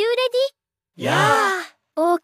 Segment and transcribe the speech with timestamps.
[0.00, 0.06] you
[0.96, 1.04] ready?
[1.04, 2.22] Yeah OK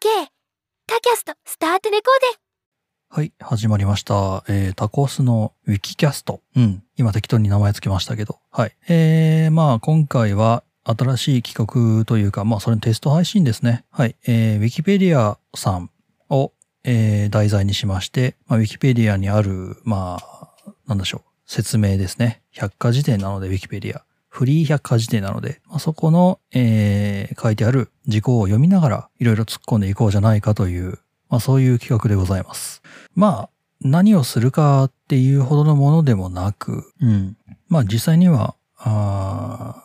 [0.87, 4.43] タキャスト start let's goーはい、始まりました。
[4.49, 6.41] えー、タコスのウィキキャスト。
[6.55, 6.83] うん。
[6.97, 8.39] 今適当に名前つけましたけど。
[8.51, 8.75] はい。
[8.89, 13.85] えー、まあ今回は新しい企画というか、まあそれのテスト配信ですね。
[13.91, 14.15] はい。
[14.25, 15.91] えー、ウィキペディアさん
[16.29, 16.51] を、
[16.83, 20.49] えー、題材にしまして、まあウィキペディアにある、まあ、
[20.87, 21.21] なんでしょう。
[21.45, 22.41] 説明ですね。
[22.51, 24.03] 百科事典なので、ウィキペディア。
[24.37, 32.83] フリー百科事典なので、まあ、そこの、えー、書いてある事項を読みながら、いろいろ突っ込んでいこうじゃないかという、まあそういう企画でございます。
[33.15, 33.49] まあ、
[33.81, 37.35] 何をするかっていうほどのものでもなく、うん。
[37.67, 39.81] まあ実際には、あ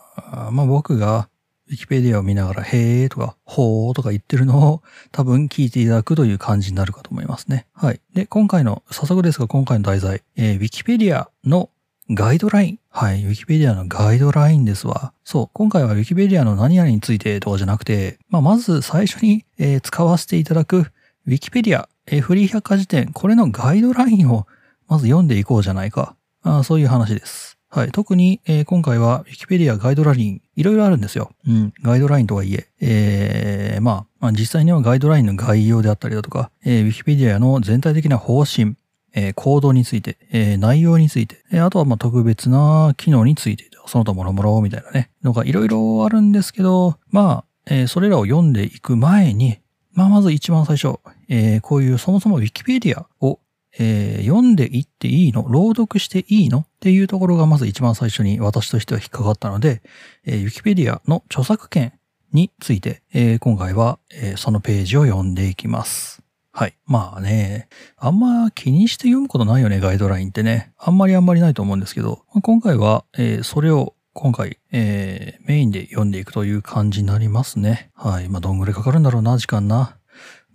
[0.49, 1.29] ーまあ僕が
[1.67, 7.65] ウィキペディアを見ながら、へーとか、ほーとか言ってるのを多分聞いていただくという感じになるかと思いますね。
[7.73, 8.01] はい。
[8.13, 11.71] で、今回の、早速ですが今回の題材、えー、ウィキペディアの
[12.15, 12.79] ガイドライン？
[12.91, 13.23] はい。
[13.23, 15.13] ウィキペディアのガイドラインですわ。
[15.23, 15.49] そう。
[15.51, 20.91] 今回はウィキペディアの何々についてとかじゃなくて、まあまず最初に、えー使わせていただく
[21.25, 24.45] ウィキペディア、えーフリー百科事典、これのガイドラインを
[24.87, 26.15] まず読んでいこうじゃないか。
[26.43, 27.57] あそういう話です。
[27.67, 27.91] はい。
[27.91, 31.31] 特に、えー今回は Wikipedia ガイドライン、いろいろあるんですよ。
[31.47, 31.73] うん。
[31.81, 38.75] ガイドラインとはいえ、えーまあ、まあ、実際にはガイドラインの概要であったりだとか、えー Wikipedia の全体的な方針、
[39.13, 49.59] えー行動について、えー内容について、えーあとはまあ特別な機能について、その他もろもろみたいなね、のがいろいろあるんですけど、まあ、えーそれらを読んでいく前に、
[49.91, 53.39] まあまず一番最初、えーこういうそもそも Wikipedia を、
[53.77, 55.45] えー読んでいっていいの？
[55.49, 56.59] 朗読していいの？
[56.59, 59.81] っていうところがまず一番最初に私としては引っかかったので、
[60.25, 61.93] えー Wikipedia の著作権
[62.31, 66.22] について、えー今回は、えーそのページを読んでいきます。
[66.55, 66.77] はい。
[66.85, 70.71] まあね、あんま気にして読むことないよね、ガイドラインってね。
[70.77, 77.89] あんまりあんまりないと思うんですけど、今回は、えーそれを今回、えーメインで読んでいくという感じになりますね。
[77.95, 78.29] はい。
[78.29, 79.97] まあ、どんぐらいかかるんだろうな、時間な。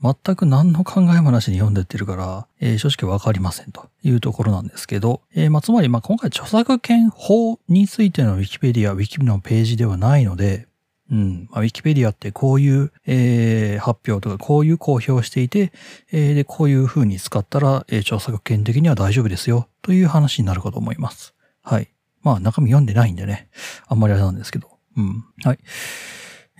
[0.00, 10.67] 全く何の考えもなしに読んでってるから、えー正直わかりませんというところなんですけど、えーまあ、つまり、まあ、今回著作権法についてのウィキペディア、ウィキのページではないので、
[11.10, 11.48] うん。
[11.50, 15.72] まあ、ウィキペディアってこういう、えー発表とか、こういう公表していて、
[16.12, 21.34] えーで、こういう風に使ったら、えー著作権的には大丈夫ですよ、という話になるかと思います。
[21.62, 21.88] はい。
[22.22, 23.48] まあ、中身読んでないんでね。
[23.86, 24.68] あんまりあれなんですけど。
[24.96, 25.24] うん。
[25.44, 25.58] はい。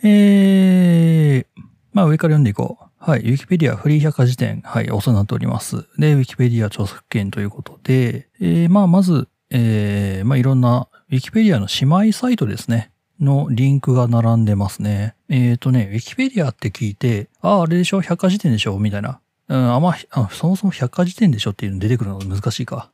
[0.03, 2.85] えー、まあ、上から読んでいこう。
[2.99, 3.21] はい。
[3.21, 4.63] ウィキペディアフリー百科事典。
[4.65, 4.91] はい。
[4.91, 5.87] お世話になっております。
[5.99, 12.93] で、ウィキペディア著作権ということで、えー、まあ、まず、えー、まあ、いろんな、ウィキペディアの姉妹サイトですね。
[13.21, 15.15] のリンクが並んでますね。
[15.29, 18.01] えーとね、ウィキペディアって聞いて、ああ、あれでしょ？
[18.01, 18.79] 百科事典でしょ？
[18.79, 19.21] みたいな。
[19.49, 22.91] うん、あんまあ、そもそも百科事典でしょっていうの出てくるのが難しいか。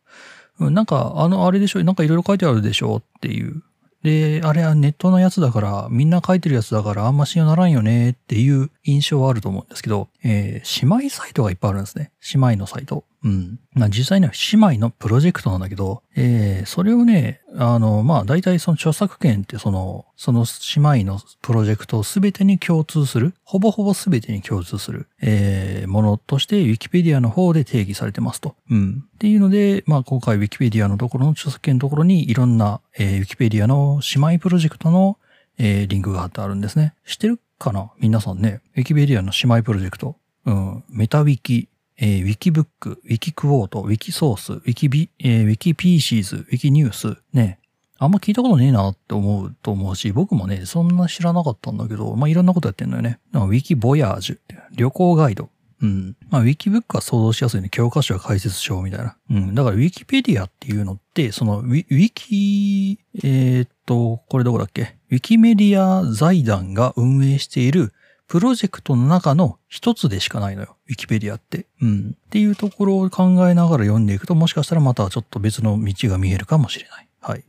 [0.61, 1.83] うん、なんか、あの、あれでしょ？
[1.85, 2.97] なんかいろいろ書いてあるでしょ？
[2.97, 3.63] っていう。
[4.03, 8.11] で、あれはネットのやつだから、みんな書いてるやつだからあんま信用ならんよね？
[8.11, 12.13] っていう印象はあると思うんですけど、えー姉妹サイトがいっぱいあるんですね。
[12.35, 13.05] 姉妹のサイト。
[13.25, 13.59] うん。
[13.73, 20.45] まあ実際には姉妹のプロジェクトなんだけど、えーそれをね、あの、まあ大体その著作権ってその、その
[20.77, 28.57] 姉妹のプロジェクトすべてに共通する、ほぼほぼすべてに共通する、えーものとして、ウィキペディアの方で定義されてますと。
[28.71, 29.05] うん。
[29.15, 35.19] っていうので、まあ今回ウィキペディアのところの著作権のところにいろんな、えーウィキペディアの姉妹プロジェクトの、
[35.57, 36.95] えーリンクが貼ってあるんですね。
[37.07, 37.91] 知ってるかな？
[37.99, 38.61] 皆さんね。
[38.77, 40.17] ウィキペディアの姉妹プロジェクト。
[40.47, 40.85] うん。
[40.91, 47.17] メタウィキ、えーウィキブック、ウィキクォート、ウィキソース、ウィキビ、えーウィキスピーシーズ、ウィキニュース。
[47.33, 47.59] ね。
[47.99, 53.21] あんま聞いたことねえなって思うと思うし、僕もね、そんな知らなかったんだけど、まあ、いろんなことやってんのよね。
[53.31, 54.39] なんかウィキボヤージュ、
[54.73, 55.49] 旅行ガイド。
[55.81, 56.17] うん。
[56.31, 57.69] まあ、ウィキブックは想像しやすいね。
[57.71, 59.17] 教科書や解説書みたいな。
[59.31, 59.55] うん。
[59.55, 64.97] だから、ウィキペディアっていうのって、その、ウィウィキ、えーっと、これどこだっけ？
[65.11, 67.93] ウィキメディア財団が運営している
[68.27, 70.77] プロジェクトの中の一つでしかないのよ。
[70.89, 71.67] ウィキペディアって。
[71.81, 72.17] うん。
[72.17, 77.09] っていうところを考えながら読んでいくと、もしかしたらまたちょっと別の道が見えるかもしれない。
[77.21, 77.45] はい。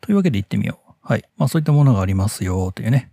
[0.00, 0.92] というわけで行ってみよう。
[1.02, 1.24] はい。
[1.36, 3.10] まあそういったものがありますよ、というね。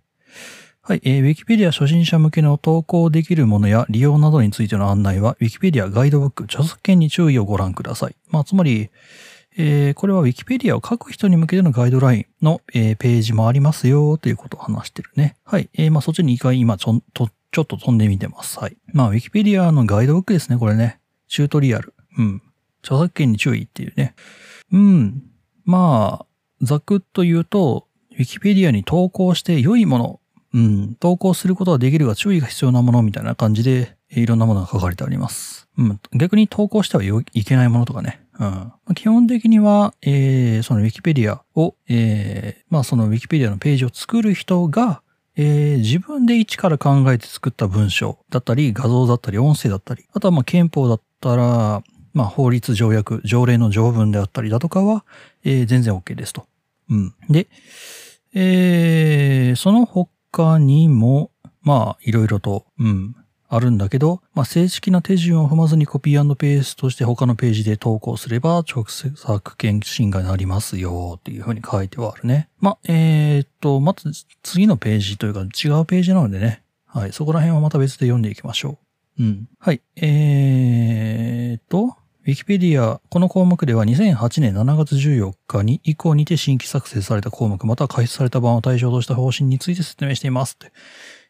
[0.81, 1.01] はい。
[1.03, 8.15] えー、Wikipedia 初心者向けの投稿できるものや利用などについての案内は、Wikipedia ガイドブック、著作権に注意をご覧ください。
[8.29, 8.89] まあ、つまり、
[9.57, 15.35] えーこれは Wikipedia を書く人に向けてのガイドラインの、えーページもありますよ、ということを話してるね。
[15.43, 15.69] はい。
[15.73, 18.59] えーまあ、そっちに一回今ちょ、と、ちょっと飛んでみてます。
[18.59, 18.77] はい。
[18.93, 20.99] まあ、Wikipedia のガイドブックですね、これね。
[21.27, 21.93] チュートリアル。
[22.17, 22.41] うん。
[22.83, 24.15] 著作権に注意っていうね。
[24.71, 25.23] うん。
[25.65, 26.25] まあ、
[26.61, 27.87] ざくっと言うと、
[28.17, 30.19] Wikipedia に投稿して良いもの、
[30.53, 35.67] うん、投稿することができるが注意が必要なものみたいな感じで、いろんなものが書かれてあります。
[35.77, 38.21] うん、逆に投稿してはいけないものとかね。
[38.39, 45.01] うん、基本的には、えー、その Wikipedia を、えー、まあその Wikipedia のページを作る人が、
[45.35, 55.05] えー自分で一から考えて作った文章だったり、画像だったり、音声だったり、あとはまあ憲法だったら、まあ法律条約、条例の条文であったりだとかは、
[55.43, 56.47] えー全然 OK ですと。
[56.89, 57.13] うん。
[57.29, 57.47] で、
[58.33, 61.31] えーその他にも、
[61.61, 63.15] まあ、いろいろと、うん、
[63.49, 72.49] あるんだけど、まあ、正式な手順を踏まずにコピーペーストして他のページで投稿すれば、直接作権侵害になりますよ、っていうふうに書いてはあるね。
[72.59, 74.11] まあ、えーっと、まず
[74.43, 78.79] 次のページというか違うページなのでね、はい、そこら辺はまた別で読んでいきましょ
[79.17, 79.23] う。
[79.23, 79.49] うん。
[79.59, 79.81] はい。
[79.95, 81.95] えーっと、
[82.27, 90.73] ウィキペディア、この項目では2008年7月14日に以降にて新規作成された項目、または開始された版を対象とした方針について説明していますって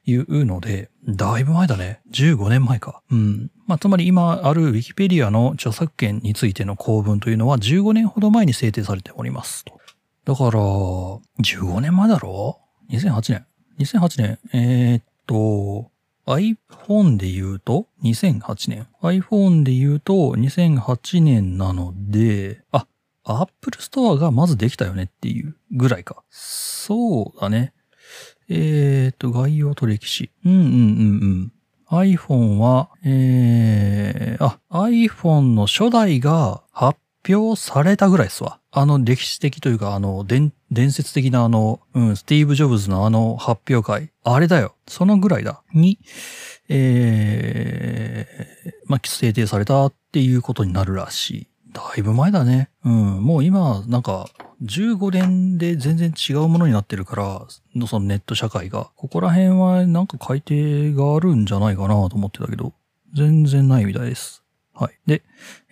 [0.08, 2.00] いうので、だいぶ前だね。
[2.12, 3.02] 15年前か。
[3.12, 3.52] うん。
[3.66, 9.80] まあ、つまり今あるウィキペディアの著作権についての公文というのは15年ほど前に制定されておりますと。
[10.26, 12.60] だから、15年前だろ
[12.90, 13.46] ?2008 年。
[13.80, 14.40] 2008年。
[14.54, 15.92] えーっと、
[16.26, 18.88] iPhone で言うと2008年。
[19.02, 22.86] iPhone で言うと2008年なので、あ、
[23.24, 26.24] Apple Store がまずできたよねっていうぐらいか。
[26.30, 27.74] そうだね。
[28.50, 30.32] えーと、概要と歴史。
[30.46, 30.72] うんうんうんう
[31.26, 31.52] ん。
[31.90, 38.60] iPhone は、えー、あ、iPhone の初代が発表されたぐらいですわ。
[38.72, 44.12] あの歴史的というか、あの、伝、伝説的なあの、うん、スティーブ・ジョブズのあの発表会。
[44.24, 44.76] あれだよ。
[44.88, 45.64] そのぐらいだ。
[45.74, 46.00] に、
[46.70, 51.48] えー、まあ、制定されたっていうことになるらしい。
[51.72, 52.70] だいぶ前だね。
[52.84, 53.24] うん。
[53.24, 54.28] もう今、なんか、
[54.64, 58.90] 15年で全然違うものになってるから、のそのネット社会が。
[58.96, 62.74] ここら辺はなんか改定があるんじゃないかなと思ってたけど、
[63.14, 64.44] 全然ないみたいです。
[64.74, 65.00] はい。
[65.08, 65.24] で、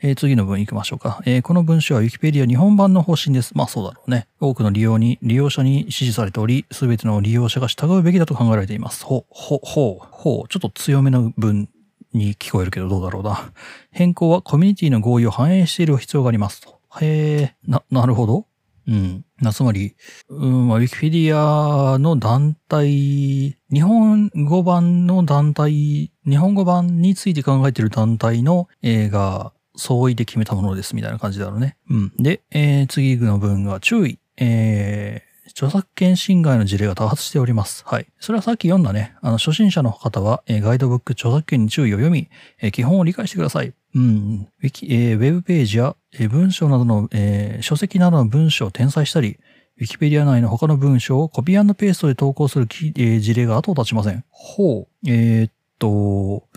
[0.01, 1.21] えー次の文行きましょうか。
[1.25, 3.55] えーこの文章は Wikipedia 日本版の方針です。
[3.55, 4.27] まあそうだろうね。
[4.39, 9.03] 多くの利用に、利用者に支持されており、すべての利用者が従うべきだと考えられています。
[9.05, 10.47] ほ、ほ、ほう、ほう。
[10.47, 11.69] ちょっと強めの文
[12.13, 13.51] に聞こえるけどどうだろうな。
[13.91, 16.79] 変更はコミュニティの合意を反映している必要がありますと。
[17.01, 18.47] へえ、な、なるほど。
[18.87, 19.25] うん。
[19.41, 19.95] な、つまり、
[20.29, 31.77] うん、まあ、ウィキペディアの団体、日本語版の団体、日本語版について考えている団体の映画、相違で決めたものですみたいな感じだろうね。
[31.89, 32.13] うん。
[32.17, 34.19] で、えー、次の文が注意。
[34.37, 37.83] えー、著作権侵害の事例が多発しております。
[37.85, 38.07] はい。
[38.19, 39.15] それはさっき読んだね。
[39.21, 42.29] あの、初心者の方は、えガイドブック著作権に注意を読み、
[42.61, 43.73] え基本を理解してください。
[43.93, 44.47] うん。
[44.61, 49.37] ウィキ、えーウェブページや、え文章などの、えー書籍などの文章を転載したり、
[49.77, 54.23] ウィキペディア内の他の文章をコピーペーストで投稿するき、えー事例が後を絶ちません。
[54.29, 54.87] ほう。
[55.07, 56.47] えーっと、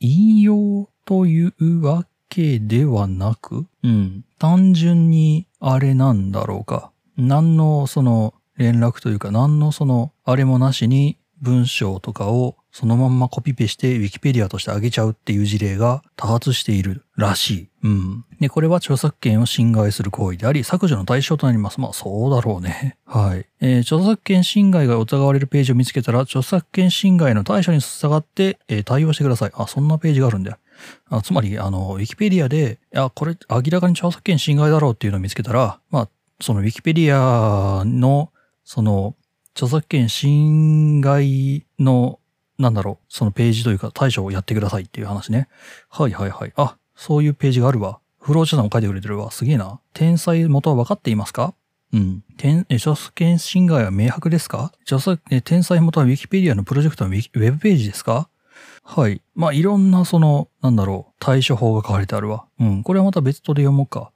[0.00, 4.24] 引用というわけではなく、うん。
[4.38, 6.91] 単純にあれなんだろうか。
[7.16, 17.68] 何のその連絡というか、何のそのあれもなしに文章とかをそのまんまコピペしてウィキペディアとして上げちゃうっていう事例が多発しているらしい。
[17.82, 18.24] うん。
[18.40, 21.80] で、これは著作権を侵害する行為であり、削除の対象となります。
[21.80, 22.96] まあ、そうだろうね。
[23.04, 23.46] はい。
[23.60, 29.50] えー著作権侵害が疑われるページを見つけたら、著作権侵害の対処に従って、えー対応してください。
[29.54, 30.58] あ、そんなページがあるんだよ。
[31.10, 36.08] あつまり、あの、ウィキペディアで、いや、これ明らかに著作権侵害だろうっていうのを見つけたら、まあ、
[36.40, 38.32] そのウィキペディアの、
[38.64, 39.14] その、
[39.54, 42.18] 著作権侵害の、
[42.58, 45.48] なんだろう、そのページというか対処をやってくださいっていう話ね。
[45.88, 46.52] はいはいはい。
[46.56, 47.98] あ、そういうページがあるわ。
[48.18, 49.30] フローチャさんも書いてくれてるわ。
[49.30, 49.80] すげえな。
[49.92, 51.54] 天才元は分かっていますか？
[51.92, 52.24] うん。
[52.36, 54.72] 天え著作権侵害は明白ですか？
[54.82, 58.28] 著作え転載元はウィキペディアのプロジェクトのウィキウェブページですか？
[58.84, 59.20] はい。
[59.34, 62.46] まあ、いろんなその、なんだろう、対処法が書かれてあるわ。
[62.58, 62.82] うん。
[62.82, 64.12] これはまた別途で読もうか。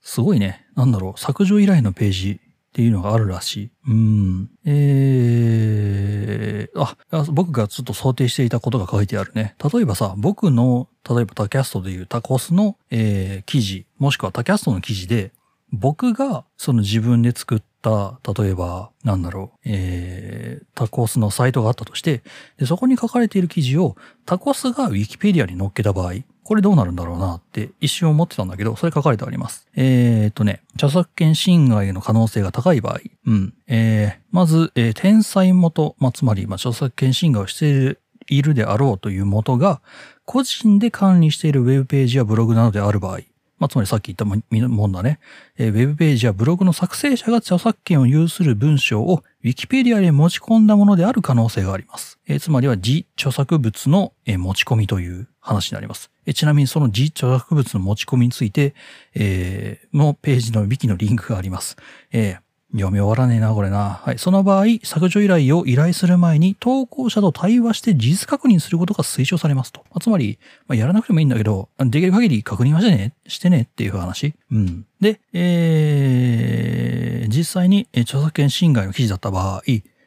[0.00, 0.61] すごいね。
[0.76, 2.40] なんだろう、削除依頼のページ
[2.72, 3.70] っていうのがあるらしい。
[3.88, 4.50] うん。
[4.64, 6.96] えー、あ、
[7.30, 9.54] 僕がちょっと想定していたことが書いてあるね。
[9.72, 15.32] 例えばさ、僕の、例えばタキャストでいうタコスの、えー記事、もしくはタキャストの記事で、
[15.70, 22.22] 僕がその自分で作った、例えば、なんだろう、えー、タコスのサイトがあったとして、
[22.58, 29.68] で、そこに書かれている記事をタコスがウィキペディアに載っけた場合、これどうなるんだろうなって一瞬思ってたんだけど、それ書かれてあります。
[29.76, 33.54] えー、っとね、著作権侵害の可能性が高い場合、うん。
[33.68, 39.80] えー、まず、えー、天才元、まあ、つまり、まあ、著作権侵害をしているいるであろうという元が、
[40.24, 43.20] 個人で管理しているウェブページやブログなどである場合、
[43.58, 44.36] まあ、つまりさっき言ったも
[44.68, 45.20] もんだね。
[45.56, 52.20] えーウェブページやブログの作成者が著作権を有する文章をウィキペディアで持ち込んだものである可能性があります。
[52.28, 56.12] えーつまりは自著作物の、えー持ち込みという話になります。
[56.26, 58.74] えーちなみにその自著作物の持ち込みについて、
[59.14, 61.76] えーのページのウィキのリンクがあります。
[62.12, 62.38] えー
[62.72, 64.00] 読み終わらねえな、これな。
[64.02, 64.18] はい。
[64.18, 69.80] その場合、削除依頼を依頼する前に、投稿者と対話して事実確認することが推奨されますと。
[69.90, 74.34] まあ、つまり、まあ、やらなくてもいいんだけど、できる限り確認はしてね、してねっていう話。
[74.50, 74.86] うん。
[75.00, 79.62] で、えー、実際に著作権侵害の記事だった場合、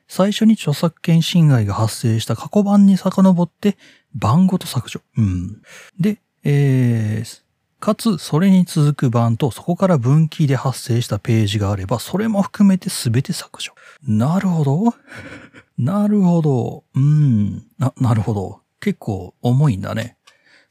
[0.07, 3.77] 最初に著作権侵害が発生した過去版に遡って、
[4.15, 5.01] 版ごと削除。
[5.17, 5.61] うん。
[5.99, 7.44] で、えー、
[7.85, 13.73] かつ、それに続く版と、そこから分岐で発生したページがあれば、それも含めて全て削除。
[14.01, 14.95] なるほど。
[15.77, 16.83] なるほど。
[16.95, 17.67] うん。
[17.77, 18.61] な、なるほど。
[18.79, 20.17] 結構重いんだね。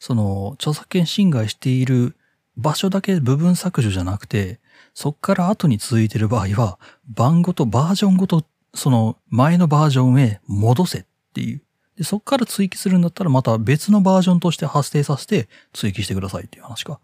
[0.00, 2.16] その、著作権侵害している
[2.56, 4.58] 場所だけ部分削除じゃなくて、
[4.92, 8.44] そっから後に続いている場合は、版ごと、バージョンごと、
[8.74, 11.62] その前のバージョンへ戻せっていう。
[11.96, 17.00] で、そっから追記するんだったらまた別のバージョンとして発生させて追記してくださいっていう話か。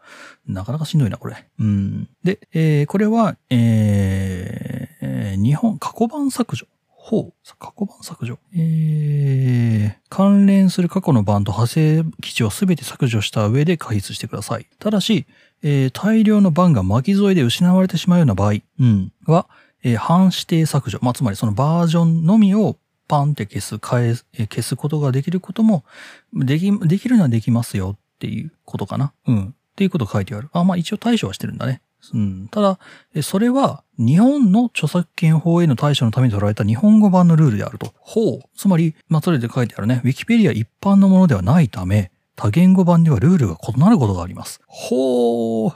[0.46, 1.46] なかなかしんどいな、これ。
[1.58, 2.08] うん。
[2.24, 6.66] で、えーこれは、えーえー日本過去版削除。
[6.88, 7.32] ほう。
[7.58, 8.38] 過去版削除。
[8.54, 14.66] えー関連する過去の版と派生記事をすべて削除した上で開筆してください。
[14.80, 15.26] ただし、
[15.62, 19.46] えー大量の版が巻き添えで失われてしまうような場合、うん、は、
[19.84, 20.98] えー半指定削除。
[21.00, 22.76] まあ、つまりそのバージョンのみを
[23.10, 25.84] パンって消す、変え、えー消すことができることも、
[26.32, 29.12] でき、できるのはできますよっていうことかな。
[29.26, 29.44] うん。
[29.46, 30.48] っていうこと書いてある。
[30.52, 31.82] あ、まあ一応対処はしてるんだね。
[32.14, 32.48] うん。
[32.48, 32.78] ただ、
[33.22, 37.92] それは日本の著作権法への対処のために取られた日本語版のルールであると。
[37.98, 38.40] ほう。
[38.56, 40.00] つまり、まあそれで書いてあるね。
[40.04, 44.60] ウィキペディア一般のものではないため、多言語版ではルールが異なることがあります。
[44.66, 45.72] ほう。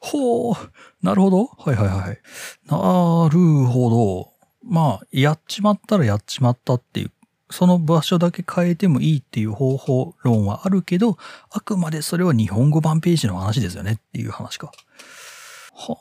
[0.00, 0.54] ほう。
[1.02, 1.44] なるほど。
[1.46, 2.18] はいはいはい。
[2.68, 4.35] なるほど。
[4.68, 7.10] まあ、やっちまったらやっちまったっていう、
[7.50, 11.16] その場所だけ変えてもいいっていう方法論はあるけど、
[11.50, 14.72] あくまでそれは日本語版ページの話ですよねっていう話か。
[15.72, 15.96] は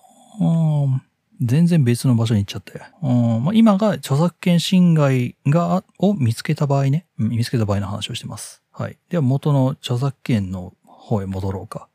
[0.99, 1.01] あ、
[1.41, 2.81] 全然別の場所に行っちゃって。
[3.03, 8.63] うんまあ、今が著作権侵害が、を見つけた場合ね、見つけた場合の話をしてます。
[8.71, 8.97] はい。
[9.09, 11.87] では元の著作権の方へ戻ろうか。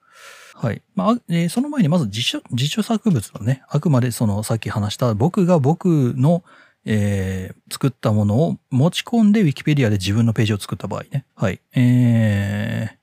[0.63, 0.83] はい。
[0.95, 6.45] まあ、えーその前にまず自著自著作物のね、あくまでそのさっき話した僕が僕の、
[6.85, 11.25] えー作ったものを持ち込んで Wikipedia で自分のページを作った場合ね。
[11.35, 11.61] はい。
[11.75, 12.97] えー、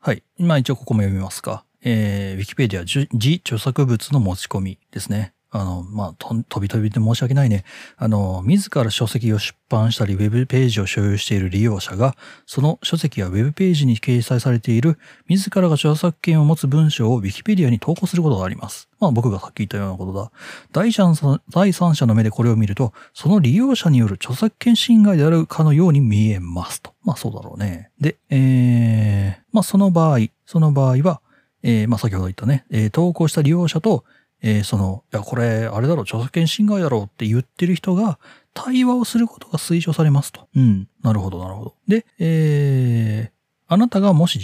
[0.00, 0.24] はい。
[0.38, 1.64] まあ一応ここも読みますか。
[1.82, 2.82] えー、Wikipedia
[3.12, 5.32] 自著作物の持ち込みですね。
[5.60, 7.64] あの、まあ、と、飛び飛びで申し訳ないね。
[7.96, 14.98] あの、自ら書籍を出版したり、ウェブページを所有している利用者が、その書籍やウェブページに掲載されている、
[15.28, 18.88] 自らが著作権を持つ文章を Wikipedia に投稿することがあります。
[19.00, 20.30] まあ、僕がさっき言ったようなことだ。
[20.72, 26.92] 第三者第三者の目でこれを見ると、その利用者による著作権侵害であるかのように見えますと。
[27.04, 27.90] まあ、そうだろうね。
[28.00, 31.20] で、えー、まあ、その場合、その場合は、
[31.62, 34.04] えー、まあ、先ほど言ったね、えー投稿した利用者と、
[34.42, 38.18] えーその、いや、これ、あれだろ、著作権侵害だろうって言ってる人が、
[38.54, 40.48] 対話をすることが推奨されますと。
[40.54, 40.88] うん。
[41.02, 41.74] なるほど、なるほど。
[41.88, 43.30] で、えー、
[43.68, 44.38] あなたがもし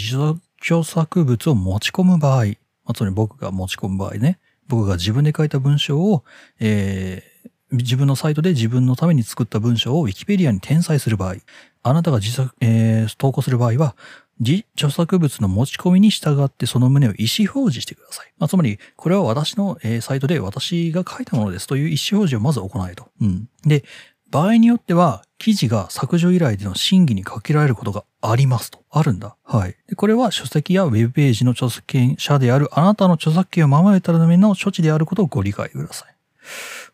[0.60, 2.52] 著作物を持ち込む場合、ま
[2.86, 6.24] あ、つまり僕が持ち込む場合ね、僕が自分で書いた文章を、
[6.60, 7.32] えー
[7.72, 11.36] 自分のサイトで自分のために作った文章を Wikipedia に転載する場合、
[11.82, 13.96] あなたが自作、えー投稿する場合は、
[14.40, 18.32] 自著作物の持ち込みに従ってその旨を意思表示してください。
[18.38, 23.08] まあ、つまり、これは私の、サイトで私が書いたものですという意思表示をまず行えと。
[23.20, 23.48] うん。
[23.64, 23.84] で、
[24.30, 28.82] 場合によっては、記事が削除依頼での審議にかけられることがありますと。
[28.90, 29.36] あるんだ。
[29.44, 29.76] はい。
[29.88, 36.14] でこれは書籍やウェブページの著作権者であるあなたの著作権を守るための処置であることをご理解ください。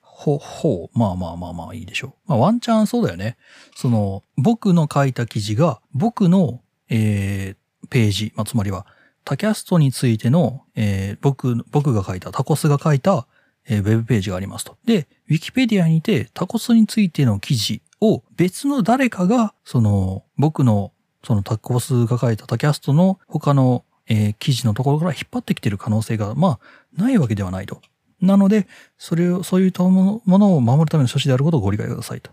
[0.01, 0.99] ほ、ほう。
[0.99, 2.13] まあまあまあまあいいでしょう。
[2.27, 3.37] まあワンチャンそうだよね。
[3.77, 8.87] その、僕の書いた記事が、僕の、えー、ページ、まあつまりは、
[9.25, 13.27] タキャストについての、えー僕、僕が書いた、タコスが書いた、
[13.69, 14.77] えーウェブページがありますと。
[14.85, 20.93] で、ウィキペディアにてタコスについての記事を別の誰かが、その、僕の、
[21.25, 26.59] そのタコスが書いたタキャストの他の、えー記事のところから引っ張ってきてる可能性が、まあ、
[26.97, 27.83] ないわけではないと。
[28.23, 28.67] なので、
[28.97, 32.31] それを、そういうものを守るための処置であることをご理解くださいと。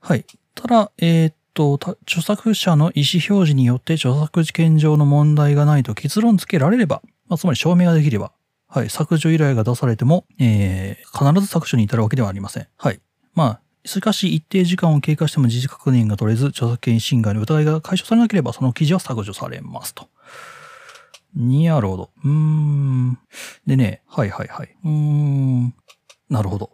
[0.00, 0.24] はい。
[0.54, 8.32] ただ、えーと、著作者の意思表示によって著作権上の問題がないと結論付けられれば、まあ、つまり証明ができれば、
[8.68, 12.68] はい、削除依頼が出されても、えー、必ず削除に至るわけではありません。
[12.76, 13.00] はい。
[13.34, 20.08] まあ、しかし一定時間を経過しても事実確認が取れず、著作権侵害の疑いが解消されなければ、その記事は削除されますと。
[21.34, 22.10] にゃるほど。
[22.24, 23.18] うーん。
[23.66, 24.76] でね、はいはいはい。
[24.84, 25.74] うーん。
[26.28, 26.70] なるほど。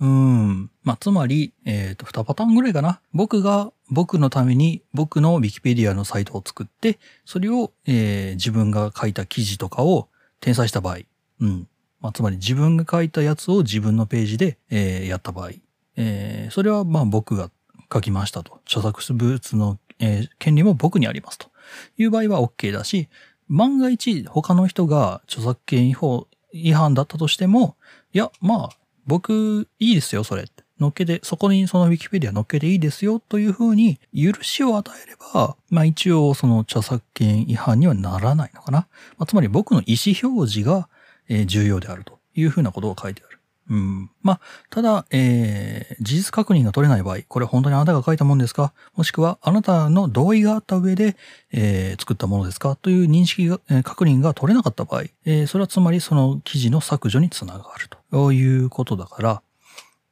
[0.00, 0.70] うん。
[0.84, 3.00] まあ、つまり、えっ、と、2パターンぐらいかな。
[3.12, 10.08] 僕が、僕のために、僕の Wikipedia のサイトを作って、それを、えー自分が書いた記事とかを
[10.40, 10.98] 転載した場合。
[11.40, 11.68] うん。
[12.00, 15.50] まあ、つまり自分が書いたやつを自分のページで、えーやった場合、
[15.96, 17.50] えーそれはま僕が
[17.92, 18.60] 書きましたと。
[18.66, 21.50] 著作物の、えー権利も僕にありますと
[21.96, 23.08] いう場合は OK だし、
[23.48, 27.76] 万が一他の人が著作権違法違反だったとしても、
[28.12, 28.77] いや、まあ、
[29.08, 30.64] 僕いいですよ、それって。
[30.78, 38.86] 乗っけて、そこにそのウィキペディア乗っけていいですよというふうに許しを与えれば、まあ一応その著作権違反にはならないのかな。
[39.16, 40.88] まあ、つまり僕の意思表示が、
[41.30, 43.27] え重要であるというふうなことが書いてある。
[43.70, 44.10] うん。
[44.22, 48.72] まあ、ただ、えー事実確認が取れない場合、これ本当にあなたが書いたものですか？
[48.94, 51.16] もしくはあなたの同意があった上で、
[51.52, 52.76] えー作ったものですか？
[52.76, 59.42] という認識が、えー確認が取れなかった場合、えーそれはつまりその記事の削除につながるということだから、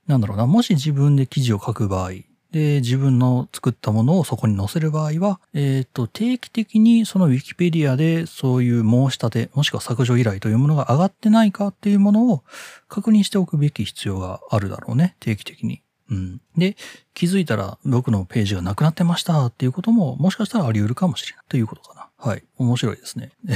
[0.07, 2.11] なんだろうな、もし自分で記事を書く場合、
[2.53, 12.45] で、自分の作ったものをそこに載せる場合は、えっ、と、定期的にそのウィキペディアでそういう申し立て、もしくは削除依頼というものが上がってないかっていうものを
[12.89, 15.83] 確認しておくべき必要があるだろうね、定期的に。
[16.11, 16.41] うん。
[16.57, 16.77] で、
[17.15, 22.09] 気づいたら僕のページがなくなってましたっていうことももしかしたらあり得るかもしれないということかな。
[22.19, 22.45] はい。
[22.57, 23.33] 面白いですね。
[23.45, 23.55] で、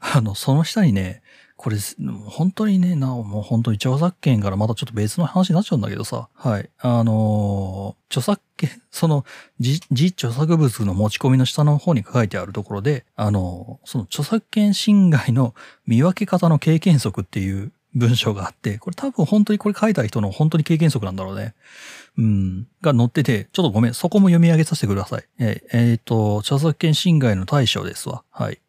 [0.00, 1.22] あの、その下にね、
[1.56, 1.76] これ、
[2.24, 6.30] 本当にね、なお、もう本当に著作権からまたちょっと別の話になっちゃうんだけどさ。
[6.34, 6.70] はい。
[6.78, 9.24] あの著作権、 その、
[9.58, 15.54] 自、自著作物の持ち込みの下の方に書いてあるところで、あのその著作権侵害の
[15.86, 21.54] 見分け方の経験則っていう文章があって、これ多分本当にこれ書いた人の本当に経験則なんだろうね。
[22.18, 22.68] うん。
[22.82, 25.24] が載ってて、ちょっとごめん、そこも読み上げさせてください。
[25.38, 28.22] えーえーと、著作権侵害の対象ですわ。
[28.30, 28.60] はい。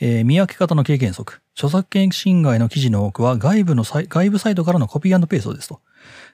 [0.00, 1.40] えー見分け方の経験則。
[1.54, 5.80] 著作権侵害の記事の多くは外部のサイ外部サイトからのコピーペーストですと。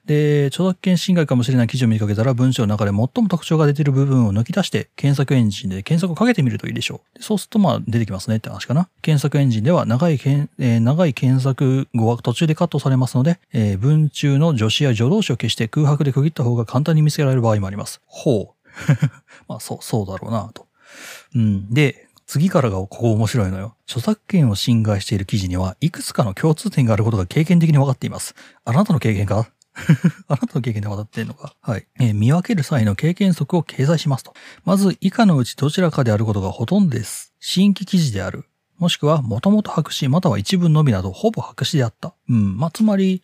[0.06, 7.22] で、著作権侵害かもしれない記事を見かけたら文章の中で最も特徴が出ている部分を抜き出して検索エンジンで検索をかけてみるといいでしょう。
[7.22, 8.88] そうするとまあ出てきますねって話かな。
[9.02, 18.00] 検索エンジンでは長いけん、えー長い検索語は途中でカットされますので、えー文中の助詞や助動詞を消して空白で区切った方が簡単に見つけられる場合もあります。
[18.06, 18.68] ほう。
[19.48, 20.66] まあそう、そうだろうなと。
[21.34, 21.72] うん。
[21.72, 23.74] で、次からがここ面白いのよ。
[23.88, 28.34] 著作権を侵害している記事にはいくつかの共通点があることが経験的に分かっています。
[28.64, 29.50] あなたの経験か？
[30.28, 31.54] あなたの経験で分かってんのか？
[31.60, 34.34] はい、えー見分ける際の経験則を掲載しますと。
[34.64, 37.34] まず、以下のうちどちらかであることがほとんどです。
[37.40, 38.44] 新規記事である。
[38.78, 42.14] もしくは、もともと白紙、または一文のみなど、ほぼ白紙であった。
[42.28, 42.56] うん。
[42.56, 43.22] まあ、つまり、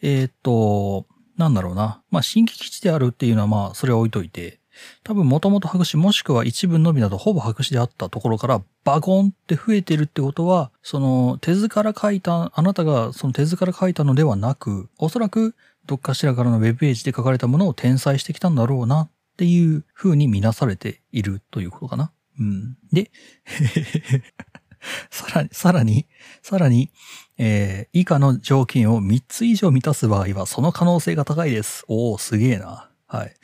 [0.00, 2.00] えーっと、なんだろうな。
[2.10, 4.60] まあ、新規記事であるっていうのは、まあ、それは置いといて、
[5.04, 15.54] 多分もともと白紙もしくは一文のみなどほぼ白紙であったところからバコンって増えてるってことは、その手図から書いた、あなたがその手図から書いたのではなく、おそらく
[15.86, 22.12] どっかしらからのウェブページで書かれたものを転載してきたんだろうなっていう風に見なされているということかな。
[22.38, 22.76] うん。
[22.92, 23.10] で、
[25.10, 26.06] さらに、さらに、
[26.42, 26.90] さらに、
[27.38, 31.84] えー以下の条件を3つ以上満たす場合はその可能性が高いです。
[31.88, 32.90] おー、すげえな。
[33.06, 33.34] はい。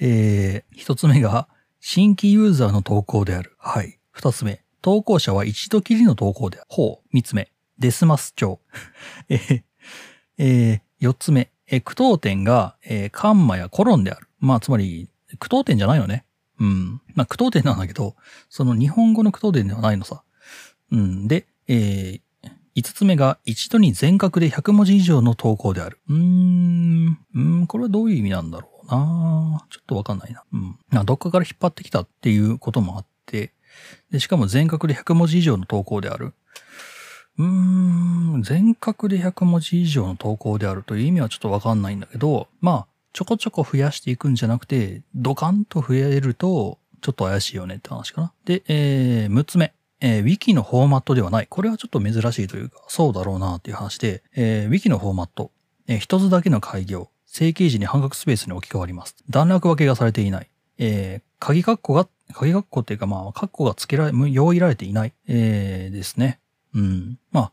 [0.00, 1.48] えー、一つ目が、
[1.80, 3.54] 新規ユーザーの投稿である。
[3.58, 3.98] はい。
[4.10, 6.66] 二つ目、投稿者は一度きりの投稿である。
[6.68, 7.08] ほう。
[7.12, 8.60] 三つ目、デスマス帳。
[9.28, 9.62] えー
[10.38, 14.28] えー四つ目、えー句読点が、えーカンマやコロンである。
[14.38, 16.24] まあ、つまり、句読点じゃないのね。
[16.58, 17.00] うん。
[17.14, 18.16] まあ、句読点なんだけど、
[18.48, 20.22] その日本語の句読点ではないのさ。
[20.92, 21.28] うん。
[21.28, 22.20] で、えー
[22.78, 25.98] 五つ目が一度に全角で100文字以上の投稿である。
[26.10, 27.18] うーん。
[27.34, 30.44] うん、これはどういう意味なんだろうなちょっとわかんないな。
[30.52, 30.78] うん。
[30.90, 33.54] まあどっかから引っ張ってきたっていうこともあって、
[34.10, 36.34] で、しかも全角で100文字以上の投稿である。
[37.38, 37.46] うー
[38.38, 48.32] ん、全角で100文字以上の投稿であるという意味はちょっとわかんないんだけど、まあ、ちょこちょこ増やしていくんじゃなくて、ドカンと増えると、ちょっと怪しいよねって話かな。
[48.44, 49.72] で、えー、6つ目。
[50.00, 51.46] えー、ウィキのフォーマットではない。
[51.48, 55.50] これはちょっと珍しいというか、そうだろうなっていう話で、えー、ウィキのフォーマット。
[55.88, 57.08] えー一つだけの開業。
[57.24, 59.16] 整形時に半角スペースに置き換わります。
[59.28, 60.50] 段落分けがされていない。
[60.78, 65.12] えー、鍵括弧が、鍵括弧っていうかまあ、括弧が付けられ、用意られていない。
[65.26, 66.40] えー、ですね。
[66.76, 67.18] うん。
[67.32, 67.52] まあ、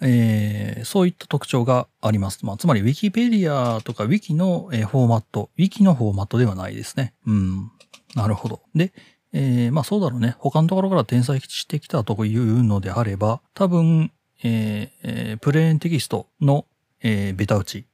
[0.00, 2.46] えーそういった特徴があります。
[2.46, 7.14] まあ、つまり、ウィキペディアとか、ウィキの、えーフォーマット、ウィキのフォーマットではないですね。
[7.26, 7.70] うん。
[8.14, 8.62] なるほど。
[8.74, 8.92] で、
[9.32, 10.36] えーまあそうだろうね。
[10.38, 14.12] 他のところから転載してきたというのであれば、多分、
[14.44, 16.64] ええープレーンテキストの、
[17.02, 17.84] えーベタ打ち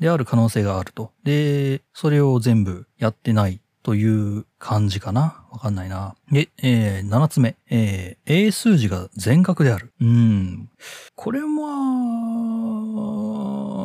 [0.00, 1.12] である可能性があると。
[1.22, 5.44] で、それを全部やってないという感じかな。
[5.50, 6.14] わかんないな。
[6.30, 7.56] で、えー、7つ目。
[7.68, 9.92] えー、英数字が全角である。
[10.00, 10.70] うん。
[11.14, 11.46] これは、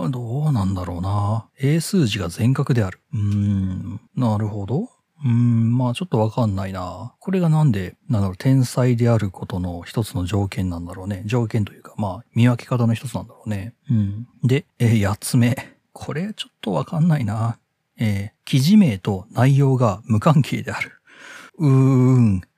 [0.09, 1.47] どうなんだろうな。
[1.59, 2.99] 英数字が全角である。
[3.13, 3.99] うーん。
[4.15, 4.89] なるほど。
[5.25, 7.15] うん、まあちょっとわかんないな。
[7.19, 11.23] これがなんで、なんだろう、天才であることの一つの条件なんだろうね。
[11.25, 13.73] 条件というか、まあ見分け方の一つなんだろうね。
[13.89, 14.27] うん。
[14.43, 15.75] で、えー、八つ目。
[15.91, 17.57] これちょっとわかんないな。
[17.99, 20.91] えー、記事名と内容が無関係である。
[21.57, 22.41] うーん。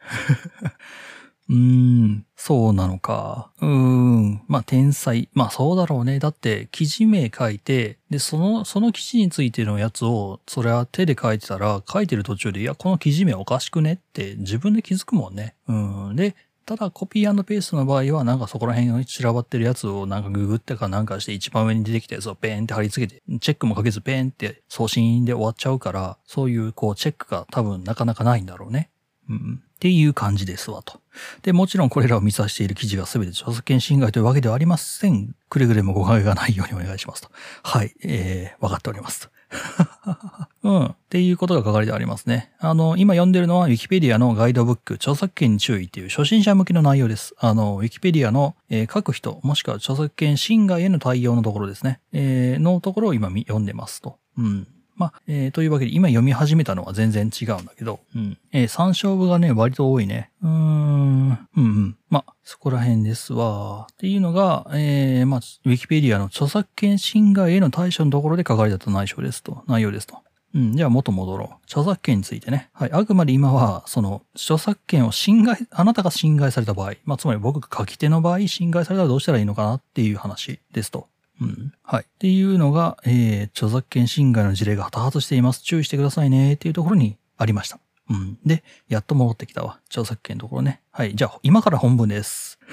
[1.49, 3.52] うーん、そうなのか。
[3.60, 5.30] うーん、まあ天才。
[5.34, 6.19] まあそうだろうね。
[6.19, 15.56] だって記事名書いて、で、その、その記事についてのやつを、それは手で書いてたら、書いてる途中で、いや、この記事名おかしくねって自分で気づくもんね。
[15.67, 16.15] うん。
[16.15, 16.36] で、
[16.69, 28.91] ただコピーペーストの場合は、なんかそこら辺に散らばってるやつをなんかググってかなんかして一番上に出てきたやつをペーンって貼り付けて、チェックもかけずペーンって送信で終わっちゃうから、そういうこうチェックが多分なかなかないんだろうね。
[29.27, 29.63] うん。
[29.63, 31.01] っていう感じですわと。
[31.41, 35.36] で、もちろんこれらを見させている記事が全て著作権侵害というわけではありません。
[35.49, 37.29] くれぐれも誤解がないようにお願いしますと。
[37.63, 39.32] はい、えー、わかっております。
[40.64, 40.86] うん。
[40.86, 42.52] っていうことが書かれてありますね。
[42.60, 47.34] あの、今読んでるのは Wikipedia のガイドブック、著作権に注意っていう初心者向けの内容です。
[47.40, 52.00] あの、Wikipedia の、えー書く人、もしくは著作権侵害への対応のところですね。
[52.12, 54.18] えーのところを今読んでますと。
[54.38, 54.68] うん。
[55.00, 58.38] まあ、えーというわけで、今読み始めたのは全然違うんだけど、うん。
[58.52, 60.30] えー参照部がね、割と多いね。
[60.44, 61.30] うーん。
[61.30, 61.98] うんうん。
[62.10, 63.88] まあ、そこら辺ですわ。
[63.92, 69.64] っていうのが、えー、まあ、ウィキペディアの著作権侵害への対処のところで書かれた内容ですと。
[69.68, 70.18] 内容ですと。
[70.54, 70.76] うん。
[70.76, 71.64] じゃあ元戻ろう。
[71.64, 72.70] 著作権についてね。
[72.74, 72.92] はい。
[72.92, 81.08] あくまで今は、その、著作権を侵害、あなたが侵害された場合、まあ、つまり僕が書き手の場合、侵害されたらどうしたらいいのかなっていう話ですと。
[81.41, 81.73] うん。
[81.84, 82.04] はい。
[82.04, 85.62] っていうのが、えー、著作権侵害の事例が多発しています。
[85.62, 86.54] 注意してくださいね。
[86.54, 87.80] っていうところにありました。
[88.10, 88.38] うん。
[88.45, 89.80] で、やっと戻ってきたわ。
[89.88, 90.82] 著作権のところね。
[90.91, 91.15] はい。
[91.15, 92.60] じゃあ、今から本文です。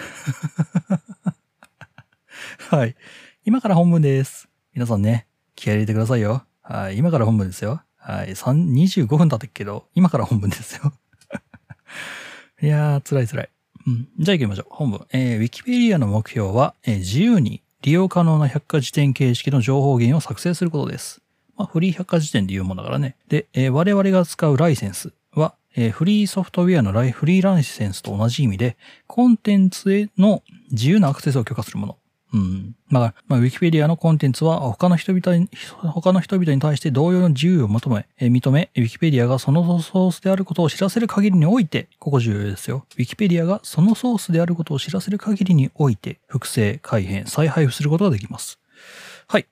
[2.70, 2.96] はい。
[3.44, 4.48] 今から本文です。
[4.74, 6.44] 皆さんね、気合入れてくださいよ。
[6.62, 6.98] はい。
[6.98, 7.82] 今から本文ですよ。
[7.96, 8.30] はい。
[8.30, 10.92] 3 25分経ってっけど、今から本文ですよ。
[12.60, 13.50] いやー、辛い辛い。
[13.86, 14.08] うん。
[14.18, 14.66] じゃあ行きましょう。
[14.70, 15.06] 本文。
[15.12, 21.22] えー、Wikipedia の目標は、えー自由に利用可能な百科事典形式の情報源を作成することです。
[21.56, 23.14] まあ、フリー百科事典で言うものだからね。
[23.28, 31.96] で、えー我々が使うライセンスは、えーフリーソフトウェアのライフリーライセンスと同じ意味で、コンテンツへの自由なアクセスを許可するもの。
[32.36, 32.76] うん。
[32.88, 35.48] まあ、ウィキペディアのコンテンツは他の人々に、
[35.82, 42.86] 他の人々に対して同様の自由を求め、え認め、ウィキペディアがそのソースであることを知らせる限りにおいて、ここ重要ですよ。
[42.98, 48.60] ウィキペディアがそのソースであることを知らせる限りにおいて、複製、改変、再配布することができます。
[49.28, 49.46] はい。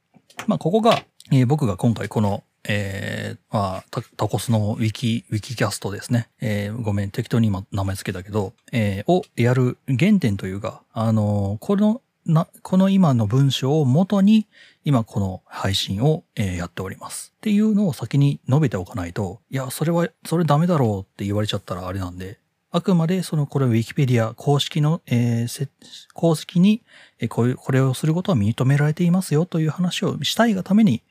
[0.46, 3.84] まあ、ここが、えー僕が今回この、えー、まあ、
[4.16, 6.28] タコスのウィキ、ウィキキャストですね。
[6.40, 14.46] えーごめん、適当に今名前つけたけど、えーをやる原点というか、あのーこの、な、この今の文章を元に、
[14.84, 17.32] 今この配信を、やっております。
[17.36, 22.38] っていうのを先に述べておかないと、いや、それは、それダメだろうって言われちゃったらあれなんで、
[22.70, 25.68] あくまでそのこれウィキペディア公式の、えー
[26.12, 26.82] 公式に、
[27.28, 31.02] こういう、これをすることは認められていますよという話をしたいがために、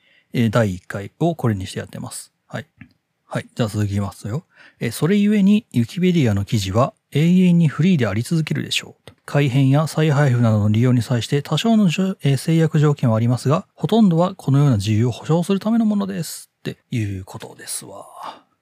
[0.52, 2.34] 第1回をこれにしてやってます。
[2.47, 2.65] はい。
[3.26, 3.47] はい。
[3.56, 4.43] じゃあ続きますよ。
[4.91, 9.12] それゆえに、ウィキペディアの記事は永遠にフリーであり続けるでしょう。
[9.26, 12.17] 改変や再配布などの利用に際して多少の制
[12.56, 16.49] 約条件はありますが、ほとんどはこのような自由を保障するためのものです。
[16.60, 18.06] っていうことですわ。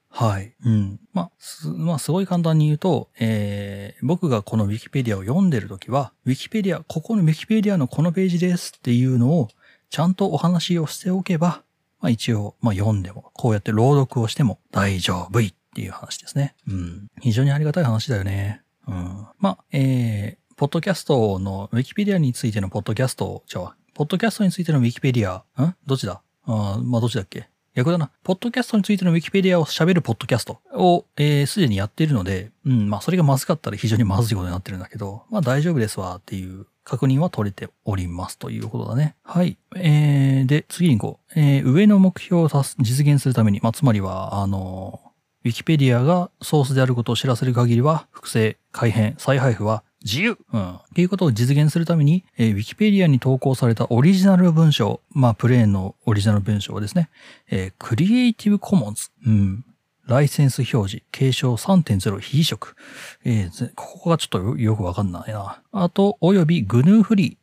[0.09, 0.53] はい。
[0.65, 0.99] うん。
[1.13, 9.47] まあ、す、まあ、すごい簡単に言うと、えー、僕がこのウィキペディアを読んでるときは、ウィキペディア、ここのウィキペディアのこのページですっていうのを、
[9.89, 11.63] ちゃんとお話をしておけば、
[12.01, 16.55] まあ一応、まあ読んでも、こうやって朗読をしても大丈夫っていう話ですね。
[16.67, 17.07] うん。
[17.19, 18.61] 非常にありがたい話だよね。
[18.87, 19.27] うん。
[19.39, 25.75] まあ、えー、ポッドキャストの、ウィキペディアについてのポッドキャスト、じゃあ、ポッドキャストについてのウィキペディア、ん？
[25.85, 26.21] どっちだ？
[26.45, 27.49] あーまあどっちだっけ？
[27.73, 28.11] 逆だな。
[28.23, 39.15] ポッドキャストについてのウィキペディアを喋るポッドキャストを、えー、すでにやっているので、うん、まあそれがまずかったら非常にまずいことになってるんだけど、まあ大丈夫ですわっていう確認は取れておりますということだね。
[39.23, 39.57] はい。
[39.75, 41.39] えー、で、次に行こう。
[41.39, 44.99] えー、上の目標を実現するために、まあつまりは、あの
[45.43, 50.69] ウィキペディアがソースであることを知らせる限りは、複製、改変、再配布は自由うん。
[50.75, 57.09] っていうことを実現するために、えー、ウィキペディアに投稿されたオリジナル文章、まあ、プレーンのオリジナル文章をですね、
[57.49, 59.65] えー、クリエイティブコモンズ、うん。
[60.07, 62.75] ライセンス表示、継承3.0非移植。
[63.23, 65.61] えーぜここがちょっとよよくわかんないな。
[65.71, 67.37] あと、および GNU フリ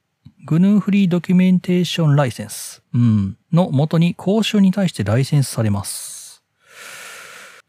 [0.47, 0.49] ー。
[0.49, 2.83] GNU フリードキュメンテーションライセンス。
[2.93, 3.37] うん。
[3.53, 6.18] の元に講習に対してライセンスされます。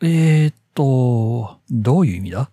[0.02, 2.50] えーっと、どういう意味だ？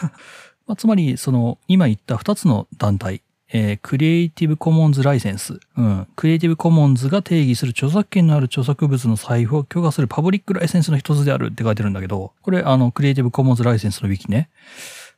[0.66, 3.22] まあつまり、その、今言った二つの団体、
[3.52, 5.60] ええー、クリエイティブコモンズライセンス。
[5.76, 6.06] うん。
[6.16, 14.48] クリエイティブコモンズが定義する著作権のある著作物の財布を許可するパブリックライセンスの一つであるって書いてるんだけど、これ、あの、クリエイティブコモンズライセンスのウィキね。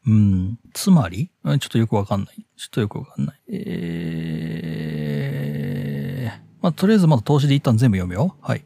[0.07, 0.59] うん。
[0.75, 1.31] つまり？
[1.45, 2.45] ちょっとよくわかんない。
[2.57, 3.41] ちょっとよくわかんない。
[3.51, 8.37] えー、まあ、とりあえずまだ投資で一旦全部読むよ。
[8.43, 8.65] はい。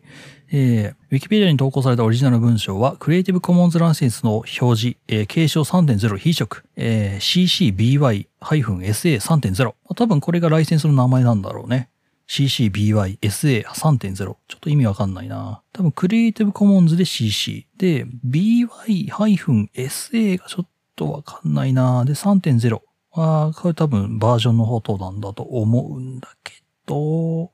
[0.54, 9.74] えー、Wikipedia に投稿されたオリジナル文章は、Creative Commons ライセンスの表示、えー、継承3.0非色、えー、CCBY-SA3.0。
[9.96, 11.88] 多分これがライセンスの名前なんだろうね。
[12.28, 14.14] CCBY-SA3.0。
[14.14, 15.62] ちょっと意味わかんないな。
[15.72, 17.66] 多分 Creative Commons で CC。
[17.78, 22.04] で、BY-SA がちょっとわかんないな。
[22.04, 26.61] で、3.0は、これ多分バージョンの方となんだと思うんだけど
[26.92, 27.52] と、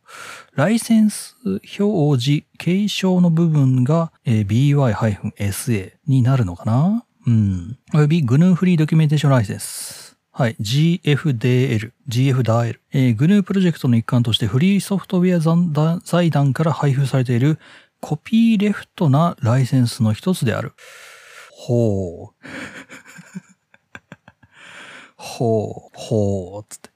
[0.54, 1.36] ライセンス
[1.78, 7.04] 表示、継承の部分が、えー、by-sa になるのかな？
[7.26, 7.78] うん。
[7.94, 10.18] および GNU フリードキュメンテーションライセンス。
[10.32, 10.56] はい。
[10.60, 12.78] GFDL、GFDL。
[12.92, 17.60] えー、GNU プロジェクトの一環としてフリーソフトウェア財団から配布されている
[18.00, 20.72] コピーレフトなライセンスの一つである。
[21.52, 22.46] ほう。
[25.14, 26.90] ほう、ほう、つって。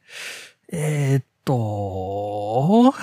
[0.73, 2.95] えー、っと、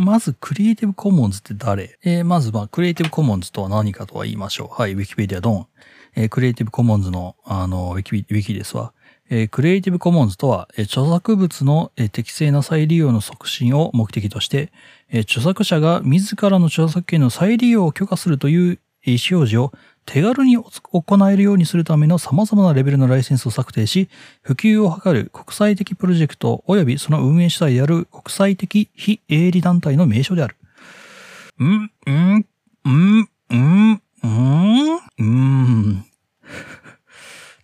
[0.00, 1.98] まず、クリエイティブコモンズって誰？
[2.04, 4.68] えー、まず、まあ、クリエイティブコモンズとは何かとは言いましょう。
[4.70, 5.66] はい、ウィキペディアドン。
[6.14, 8.92] えー、クリエイティブコモンズの、あの、ウィキ、ウィキですわ。
[9.28, 14.70] えー、クリエイティブコモンズとは、えー、著作物の、えー、適正な再利用の促進を目的として、
[15.10, 19.72] えー、著作者が自らの著作権の再利用を許可するという意思表示を
[20.06, 24.08] 手軽に行えるようにするための様々なレベルのライセンスを策定し、
[24.40, 30.56] 普及を図る国際的プロジェクト及びその運営主体である国際的非営利団体の名称である。
[31.62, 32.46] ん、ん、
[32.88, 34.00] ん、ん、ん、
[35.18, 35.30] ん、
[35.90, 36.04] ん。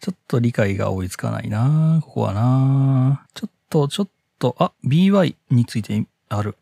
[0.01, 4.09] ちょっと理解が追いつかないなここはなちょっと、ちょっ
[4.41, 6.57] と、あ、by についてある。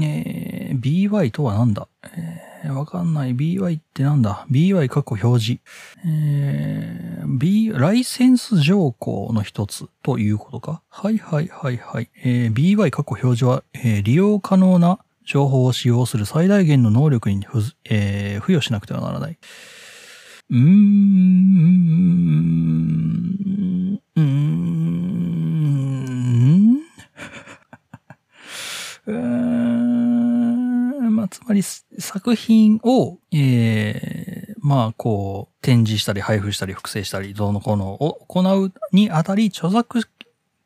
[0.00, 1.88] え、by とは何だ？
[2.04, 3.36] えーえ、わかんない。
[3.36, 5.60] by ってなんだ ?by 過去表示。
[6.04, 10.82] えー、b、ライセンス条項の一つということか？
[10.88, 12.10] はいはいはいはい。
[12.24, 19.38] えー、by 過去表示は、えー、利用可能な情報を使用する最大限の能力にふ、えー、付与しなくてはならない。
[20.50, 20.62] うーん、
[24.16, 24.26] うーん、
[29.06, 29.96] うーん、
[31.46, 40.02] まあ、つまり作品を、ええー、まあ、こう、展示したり配布したり複製したり、どうのこうのを行うにあたり、著作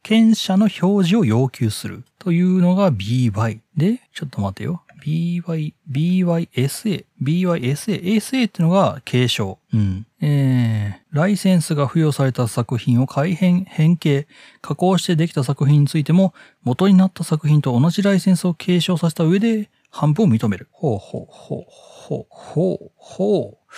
[0.03, 3.61] 権者の表示を要求するというのが BY。
[3.77, 4.83] で、ちょっと待てよ。
[5.05, 9.59] BY、BYSA、BYSA、ASA っていうのが継承。
[9.73, 10.07] うん。
[10.21, 14.27] えー、ライセンスが付与された作品を改変、変形、
[14.61, 20.69] 加工してできた作品についても、元になった作品と同じライセンスを継承させた上で、半分を認める。
[20.71, 23.75] ほうほうほうほうほうほう。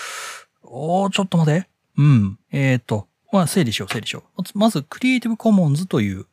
[0.62, 1.68] おー、ちょっと待て。
[1.98, 2.38] うん。
[2.51, 4.59] えっ、と、まあ、整理しよう、整理しよう。
[4.59, 6.27] まず、クリエイティブコモンズという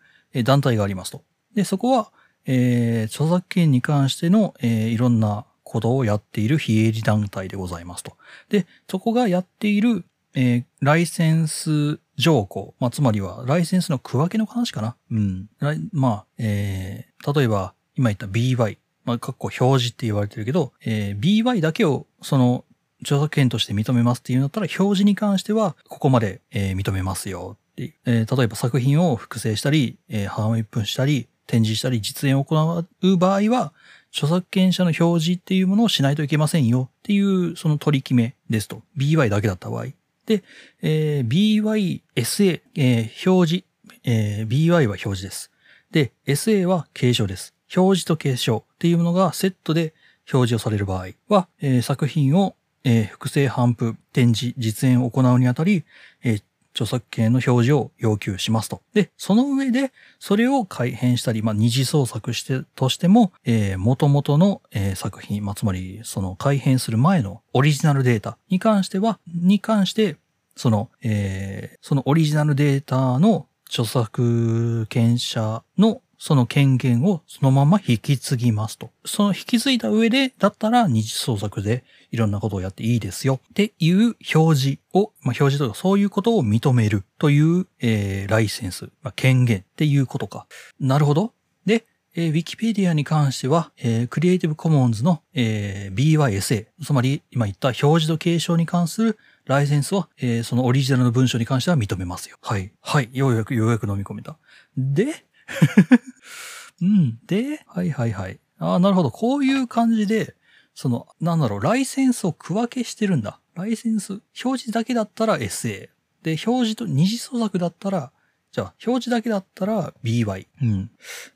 [0.44, 1.24] 団体がありますと。
[1.56, 2.12] で、そこは、
[2.46, 8.18] えー、著作権に関しての、えー、いろんなことをやっている非営利団体でございますと。
[8.50, 10.04] で、そこがやっている、
[10.36, 14.96] えー、ライセンス条項、まあ、つまりは、ライセンスの区分けの話かな。
[15.12, 15.50] うん。
[15.92, 18.78] まあ、えー、例えば、今言った BY、
[19.10, 22.64] まあ、括弧表示って言われてるけど、えー、by だけをその
[23.02, 27.94] 著作権として認めますっていうんだったら、表示に関してはここまで、えー、認めますよっていう。
[28.06, 33.74] えー、例えば作品を複製したり、えー、半一分したり、展示したり、実演を行う場合は、
[34.12, 38.84] 著作権者の表示っていうものをしないといけませんよっていう、その取り決めですと。
[38.96, 39.88] by だけだった場合。
[40.28, 40.44] で、
[40.84, 43.66] えー、bysa、えー、表示、
[44.04, 45.52] えー、by は表示です。
[45.90, 47.56] で、sa は継承です。
[47.76, 49.94] 表示と継承っていうものがセットで
[50.32, 55.84] 表示をされる場合は、えー、作品を、えー、複製反布、展示、実演を行うにあたり、
[56.24, 58.82] えー、著作権の表示を要求しますと。
[58.94, 70.16] で、その上で、それを改変したり、まあ、二次創作して、としても、えー、元々の、えー、作品、まあ、つまり、その改変する前のオリジナルデータに関しては、に関して、
[70.56, 78.92] その、えー、そのオリジナルデータの著作権者のその権限をそのまま引き継ぎますと。
[79.06, 90.46] その引き継いだ上で、だったら二次創作でいろんなことをやっていいですよっていう表示を、まあ、表示とかそういうことを認めるという、えー、ライセンス、まあ、権限っていうことか。
[90.80, 91.34] なるほど。
[91.66, 102.38] で、えー、Wikipedia に関しては、えー、クリエイティブコモンズの、えー、BYSA、つまり今言った表示と継承に関するライセンスは、えーそのオリジナルの文章に関しては認めますよ。
[102.42, 102.72] はい。
[102.82, 103.10] はい。
[103.14, 104.38] ようやく、ようやく飲み込めた。
[104.78, 105.26] で
[106.82, 107.20] うん。
[107.26, 108.40] で、はいはいはい。
[108.60, 109.12] ああ、なるほど。
[109.12, 110.36] こういう感じで、
[110.76, 113.40] その、なんだろう、ライセンスを区分けしてるんだ。
[113.56, 115.90] ライセンス、表示だけだったら SA。
[116.24, 118.12] で、表示と二次創作だったら、
[118.52, 120.48] じゃあ、表示だけだったら BY。
[120.62, 120.92] うん。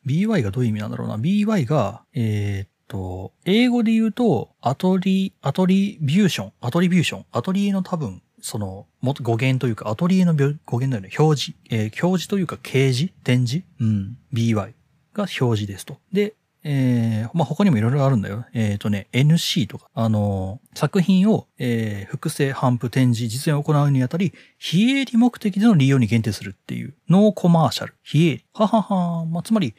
[0.05, 1.17] BY がどういう意味なんだろうな。
[1.17, 11.09] BY が、えーっと、英語で言うと、アトリ、アトリビューション、アトリビューション、アトリエの多分、その、も語源というか、アトリエの語源だよね。
[11.17, 14.17] 表示、えー表示というか、掲示展示うん。
[14.33, 14.73] BY が
[15.13, 15.97] 表示ですと。
[16.11, 18.45] で、えー、まあ、他にもいろいろあるんだよ。
[18.53, 28.45] えっ、とね、NC とか、あのー作品を、えー複製、頒布、展示、実演を行うにあたり、非営利目的での利用に限定するっていう、ノーコマーシャル、非営利。
[28.53, 29.73] ははは、まあ、つまり、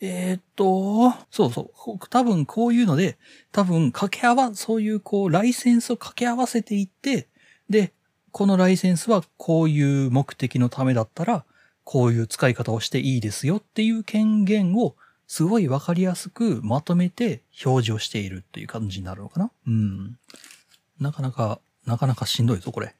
[0.00, 3.18] えーっと、そうそう、多分こういうので、
[3.52, 7.28] 多分掛け合わ、そういうこう、ライセンスを掛け合わせていって、
[7.68, 7.92] で、
[8.32, 11.44] このライセンスはこういう目的のためだったら、
[11.84, 14.94] こういう使い方をしていいですよっていう権限を
[15.26, 20.18] すごいわかりやすくまとめて表示をしているっていう感じになるのかなうん。
[21.00, 22.94] なかなか、なかなかしんどいぞ、これ。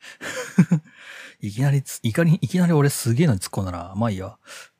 [1.41, 3.95] いきなり、いかに、いきなり俺すげえのに突っ込んだな。
[3.97, 4.37] まあいいや。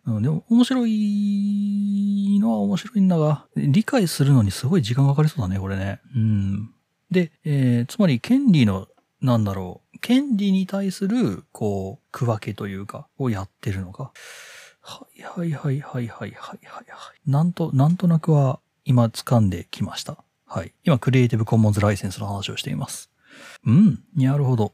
[0.07, 6.01] うん、でも面白いのは面白いんだが、理解するのにすごい時間がかかりそうだね、これね。
[6.15, 6.71] うん。
[7.11, 8.89] で、えーつまり権利の、
[9.21, 14.13] なんだろう、権利に対する、こう、区分けというか、をやってるのか。
[14.81, 17.31] はいはいはいはいはいはいはい。
[17.31, 20.23] なんと、なんとなくは、今掴んできました。
[20.47, 20.73] はい。
[20.85, 23.11] 今、クリエイティブコモンズライセンスの話をしています。
[23.67, 24.73] うん、なるほど。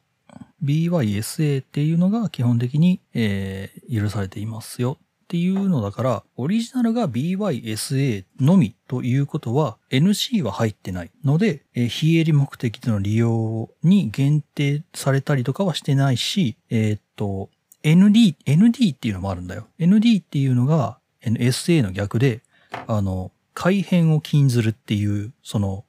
[0.62, 17.48] BYSA っていうのが基本的に、えー、許されていますよっていうのだから、オリジナルが BYSA のみということは NC は入ってないので、え非営利目的での利用に限定されたりとかはしてないし、えーっと、
[17.82, 19.66] ND、ND っていうのもあるんだよ。
[19.78, 22.42] ND っていうのが SA の逆で、
[22.86, 25.84] あの、改変を禁ずるっていう、その、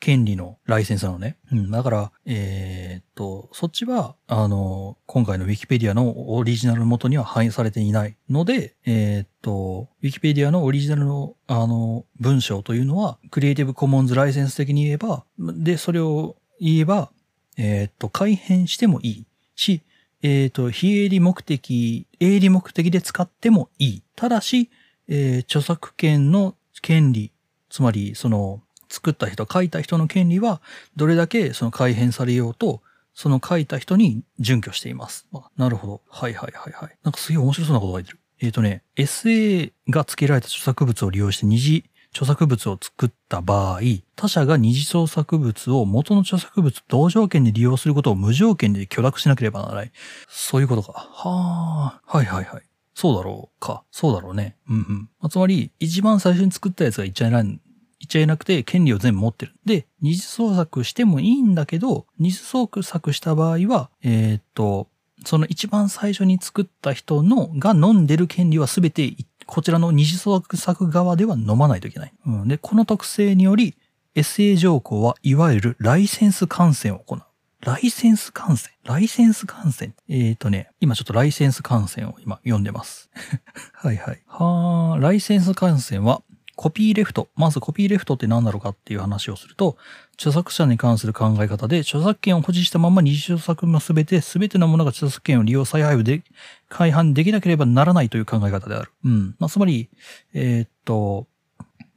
[0.00, 1.36] 権利のライセンスなのね。
[1.52, 1.70] うん。
[1.70, 17.12] だから、えーっと、そっちは、あの、今回の Wikipedia のオリジナルの元には反映されていないので、えーっと、Wikipedia のオリジナルの、あの、文章というのは、クリエイティブコモンズライセンス的に言えば、で、それを言えば、
[17.58, 19.82] えーっと、改変してもいいし、
[20.22, 24.02] えっと、非営利目的、営利目的で使ってもいい。
[24.16, 24.70] ただし、
[25.08, 27.32] え著作権の権利、
[27.68, 30.60] つまり、その、作った人、書いた人の権利は、
[30.96, 32.82] どれだけその改変されようと、
[33.14, 35.26] その書いた人に準拠しています。
[35.32, 36.00] あなるほど。
[36.08, 36.96] はいはいはいはい。
[37.02, 38.18] なんかすげえ面白そうなこと書いてる。
[38.42, 43.80] えっ、とね、SA が付けられた著作物を利用して二次著作物を作った場合、
[44.16, 49.92] 他者が二次創作物を元の著作物同条件で利用することを無条件で許諾しなければならない。
[50.28, 50.92] そういうことか。
[50.92, 52.18] はあ。
[52.18, 52.62] はいはいはい。
[52.94, 53.84] そうだろうか。
[53.92, 54.56] そうだろうね。
[54.68, 55.08] うんうん。
[55.20, 57.60] まあつまり、一番最初に作ったやつが言っちゃいない、
[58.00, 59.54] 言っちゃいなくて、権利を全部持ってる。
[59.64, 64.88] で、二次創作してもいいんだけど、二次創作した場合は、えーっと、
[65.24, 69.14] その一番最初に作った人の、が飲んでる権利はすべて、
[69.46, 72.12] こちらの二次創作側では飲まないといけない。
[72.26, 73.76] うん、で、この特性により、
[74.14, 77.22] SA 条項はいわゆるライセンス感染を行う。
[77.60, 78.74] ライセンス感染？
[78.84, 79.92] ライセンス感染？
[80.08, 83.10] えっ、ー、とね、今ちょっとライセンス感染を今読んでます。
[83.74, 84.22] はいはい。
[84.26, 86.22] はー、ライセンス感染は、
[86.60, 87.30] コピーレフト。
[87.36, 89.78] まずコピーレフトって何だろうかっていう話をすると、
[90.12, 96.22] 著作者に関する考え方で、著作権を保持したまま二次著作のすべて、すべてのものが著作権を利用再配布で、
[96.68, 98.92] 改版できなければならないという考え方である。
[99.06, 99.36] うん。
[99.38, 99.88] まあ、つまり、
[100.34, 101.28] えーっと、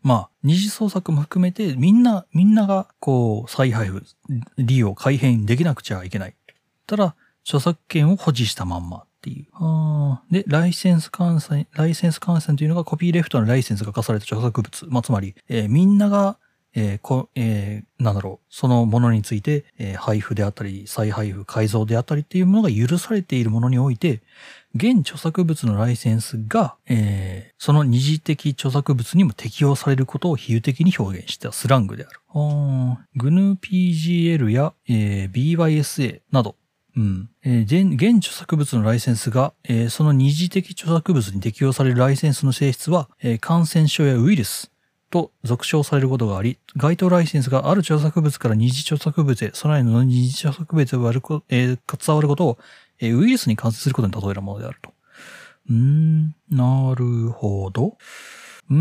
[0.02, 4.06] まあ、二次創作も含めて、みんな、みんなが、こう、再配布、
[4.58, 6.36] 利用、改変できなくちゃいけない。
[6.88, 9.46] ただ、著作権を保持したまんまっていう。
[9.54, 14.86] あーで、ライセンス感染、ライセンス感染というのがコピーレフトのライセンスが課された著作物。
[14.90, 16.38] まあ、つまり、えーみんなが、
[16.76, 24.22] えーこ、えーなんだろう、そのものについて、えー配布であったり、再配布、改造であったりっていうものが許されているものにおいて、
[24.76, 32.20] 現著作物のライセンスが、えーその二次的著作物にも適用されることを比喩的に表現したスラングである。
[32.34, 36.56] あー GNU-PGL や、えー BYSA など、
[36.96, 37.30] うん。
[37.44, 44.72] えー現著作物のライセンスが、えーその二次的著作物に適用されるライセンスの性質は、えー感染症やウイルス
[45.10, 52.58] と俗称されることがあり、該当ライセンスがある著作物から二次著作物へ、そのの二次著作物へ割るこ、えー伝わることを、
[53.00, 54.94] えーウイルスに感染することに例えるものであると。
[55.70, 57.98] うーん、なるほど。
[58.70, 58.80] うーん、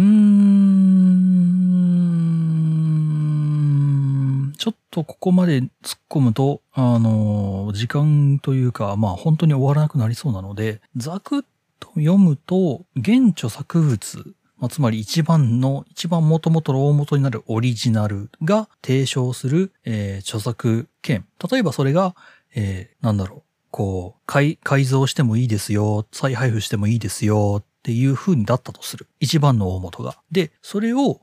[4.93, 5.71] とここまで突っ
[6.09, 11.43] 込むと、あの、時間というか、まあ本当に終わらなくなりそうなので、ざくっ
[11.81, 21.27] と読むと、原著作物、まあ、つまり一番の、一番元々の大元になるオリジナルが提唱する、えー著作権。
[21.51, 22.15] 例えばそれが、
[22.55, 29.09] えーなんだろう、こう、改、改造してもいいですよ、再配布してもいいですよっていう風にだったとする。
[29.21, 30.19] 一番の大元が。
[30.31, 31.23] で、それを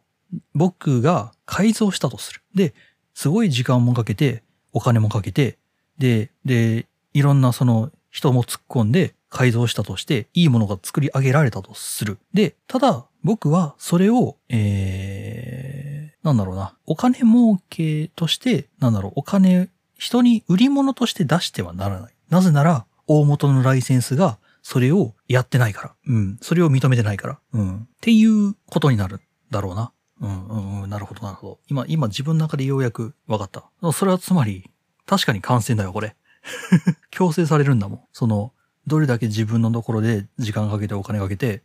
[0.53, 2.41] 僕が改造したとする。
[2.53, 2.74] で、
[3.20, 5.57] すごい時間もかけて、お金もかけて、
[5.97, 12.17] で、で、いろんなその人も突っ込んで改造したとして、いいものが作り上げられたとする。
[12.34, 19.67] で、ただ、僕はそれを、えー、なんだろうな、お金儲けとして、なんだろう、お金、
[19.97, 22.13] 人に売り物として出してはならない。
[22.30, 25.95] なぜなら、大元のライセンスが、それをやってないから。
[26.07, 26.38] うん。
[26.41, 27.39] それを認めてないから。
[27.51, 27.76] うん。
[27.80, 29.20] っていうことになる
[29.51, 29.91] だろうな。
[30.22, 30.89] うん、うん、うん。
[30.89, 31.59] なるほど、なるほど。
[31.67, 33.70] 今、今自分の中でようやく分かった。
[33.91, 34.70] それはつまり、
[35.05, 36.15] 確かに感染だよ、これ。
[37.11, 38.01] 強制されるんだもん。
[38.13, 38.53] その、
[38.88, 41.63] どれだけ自分のところで時間かけてお金かけて、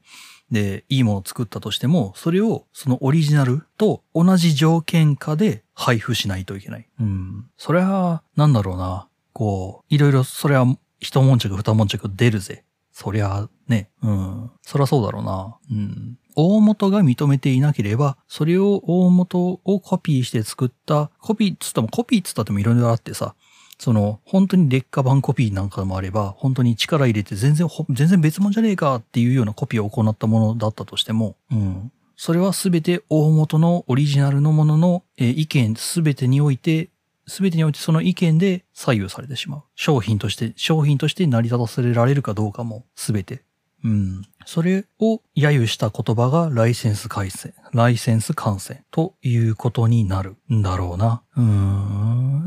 [0.50, 6.88] で、いいものを作ったとしても、それをそのオリジナルと同じ条件下で配布しないといけない。
[7.00, 7.46] うん。
[7.56, 9.08] それは、なんだろうな。
[9.32, 10.66] こう、いろいろ、それは
[11.00, 12.64] 一悶着二悶着出るぜ。
[12.92, 13.88] そりゃ、ね。
[14.02, 14.50] うん。
[14.62, 15.56] そりゃそうだろうな。
[15.70, 16.18] うん。
[16.36, 23.34] 大元が認めていなければ、それを大元をコピーして作った、コピーっつってもコピーっつったってもいろいろあってさ、
[23.78, 31.92] その、本当に劣化版コピーなんかもあれば、本当に力入れて全然、全然別物じゃねえかっていうようなコピーを行ったものだったとしても、うん。
[32.16, 36.90] それはすべて大元のオリジナルのものの、えー意見すべてにおいて、
[37.26, 39.62] すべてにおいてその意見で左右されてしまう。
[39.74, 43.43] 商品として、商品として成り立たせられるかどうかもすべて。
[43.84, 44.22] うん。
[44.46, 51.22] それを揶揄した言葉がライセンス改正、ライセンス感染ということになるんだろうな。
[51.36, 51.42] うー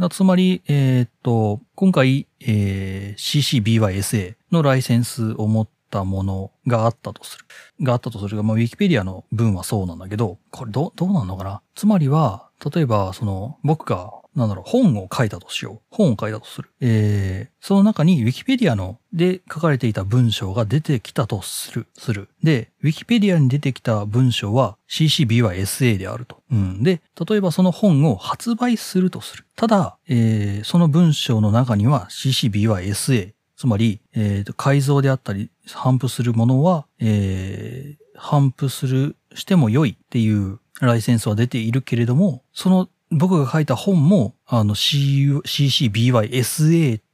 [0.05, 0.09] ん。
[0.11, 7.45] つまり、えーっと、今回、えー CCBYSA のライセンスを持ったものがあったとする。
[7.81, 11.61] があったとするが、まあ、ウィキペディアの文はそうなんだけど、これどう、どうなんのかな？
[11.75, 15.81] つまりは、例えば、その、僕が、なんだろう、本を書いたとしよう。
[15.89, 16.69] 本を書いたとする。
[16.79, 22.29] えー、その中にウィキペディアので書かれていた文章が出てきたとする、する。
[22.43, 26.43] で、ウィキペディアに出てきた文章は CCBYSA であると。
[26.51, 26.83] うん。
[26.83, 29.45] で、例えばその本を発売するとする。
[29.55, 45.41] ただ、えー、その文章の中には CCBYSA、つまり、えー、改造であったり、反布するものは、えー、反布する、しても良いっていうライセンスは出ているけれども、その僕が書いた本も、あの CCBYSA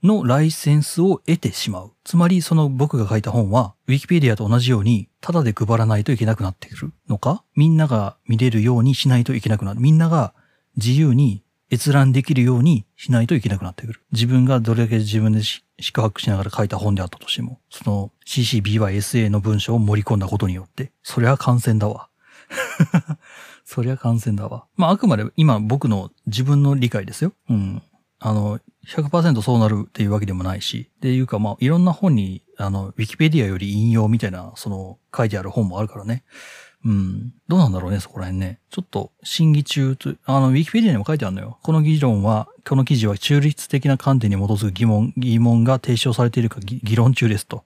[0.02, 1.92] のライセンスを得てしまう。
[2.04, 7.44] つまり、その僕が書いた本は、ウィキペディアと同じように、タダで配らないといけなくなってくるのか？
[7.56, 9.80] みんなが見れるようにしないといけなくなる。
[9.80, 10.34] みんなが
[10.78, 14.02] 自由に閲覧できるようにしないといけなくなってくる。
[14.12, 15.42] 自分がどれだけ自分で
[15.80, 22.10] 宿泊しながら書いた本であったとしても、その CCBYSA の文章を盛り込んだことによって、それは感染だわ。
[23.74, 24.66] そりゃ感染だわ。
[24.76, 27.34] まあ、あくまで今僕の自分の理解ですよ。
[27.50, 27.82] うん。
[28.20, 36.24] あの、100%そうなるっていうわけでもないし、っていうかまあ、いろんな本に、あの、ウィキペディアより引用みたいな、その、書いてある本もあるからね。
[36.86, 37.34] うん。
[37.48, 38.60] どうなんだろうね、そこら辺ね。
[38.70, 41.58] ちょっと、審議中と、あの、ウィキペディアにも書いてあるのよ。
[41.64, 47.64] この議論は、この記事は中立的な観点に基づく疑問、疑問が提唱されているか議議論中ですと。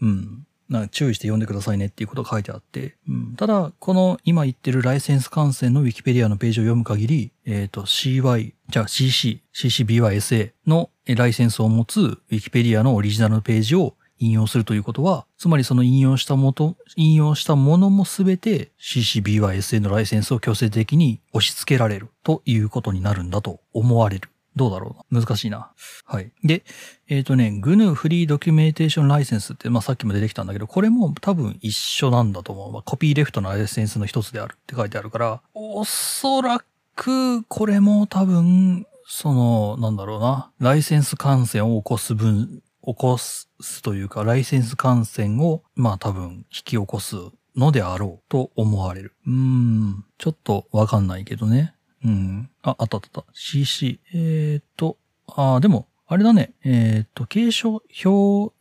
[0.00, 0.46] うん。
[0.70, 2.96] な注意して読んでくださいねっていうことが書いてあって。
[3.08, 24.28] うん、ただ、この今言ってるライセンス感染のウィキペディアのページを読む限り、えっ、と、CY、じゃあ CC、CCBYSA のライセンスを持つウィキペディアのオリジナルのページを引用するということは、つまりその引用したもと、引用したものもすべて CCBYSA のライセンスを強制的に押し付けられるということになるんだと思われる。
[24.56, 25.20] どうだろうな。
[25.20, 25.70] 難しいな。
[26.04, 26.32] はい。
[26.42, 26.64] で、
[27.08, 32.72] えっ、とね、GNU フリードキュメンテーションライセンスって、まあ、さっきも出てきたんだけど、これも多分一緒なんだと思う。
[32.72, 36.62] まあ、コピーレフトのライセンスの一つであるって書いてあるから、おそら
[36.96, 43.48] く、これも多分、その、なんだろうな、ライセンス感染を起こす分、起こす
[43.82, 47.16] というか、ライセンス感染を、まあ多分、引き起こす
[47.56, 49.14] のであろうと思われる。
[49.26, 51.74] うーん、ちょっとわかんないけどね。
[52.04, 52.50] うん。
[52.62, 53.24] あ、あったあった。
[53.32, 54.00] CC。
[54.14, 54.96] えーっと、
[55.28, 56.52] あーでも、あれだね。
[56.64, 58.52] えーっと、継承、表、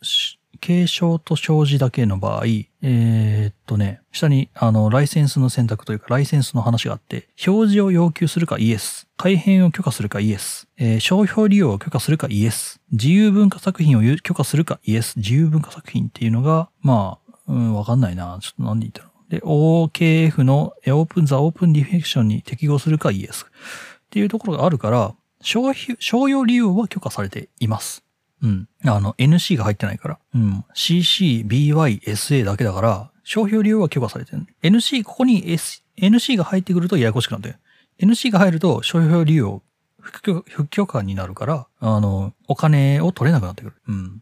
[0.62, 2.46] 継承と生じだけの場合、
[2.82, 9.08] えーっとね、下に、あの、ライセンスの選択というか、ライセンスの話があって、表示を要求するかイエス。
[9.18, 10.68] 改変を許可するかイエス。
[10.78, 12.82] えー商標利用を許可するかイエス。
[12.92, 15.16] 自由文化作品を許可するかイエス。
[15.18, 18.38] 自由文化作品っていうのが、まあ、うん、わかんないな。
[18.42, 19.09] ちょっと何で言ったの？
[19.30, 23.46] で、OKF のえ Open the Open Definition に適合するかイエス。
[23.46, 28.04] っていうところがあるから、商標商用利用は許可されています。
[28.42, 28.68] うん。
[28.86, 30.20] あの、NC が入ってないから。
[30.34, 30.66] うん。
[30.74, 34.48] CC、BY、SA だけだから、商標利用は許可されてる。
[34.64, 37.60] NC、ここに、S、NC が入ってくるとややこしくなってる。
[38.02, 39.62] NC が入ると商標利用
[40.00, 43.76] 不許不許可になるから、あの、お金を取れなくなってくる。
[43.88, 44.22] うん。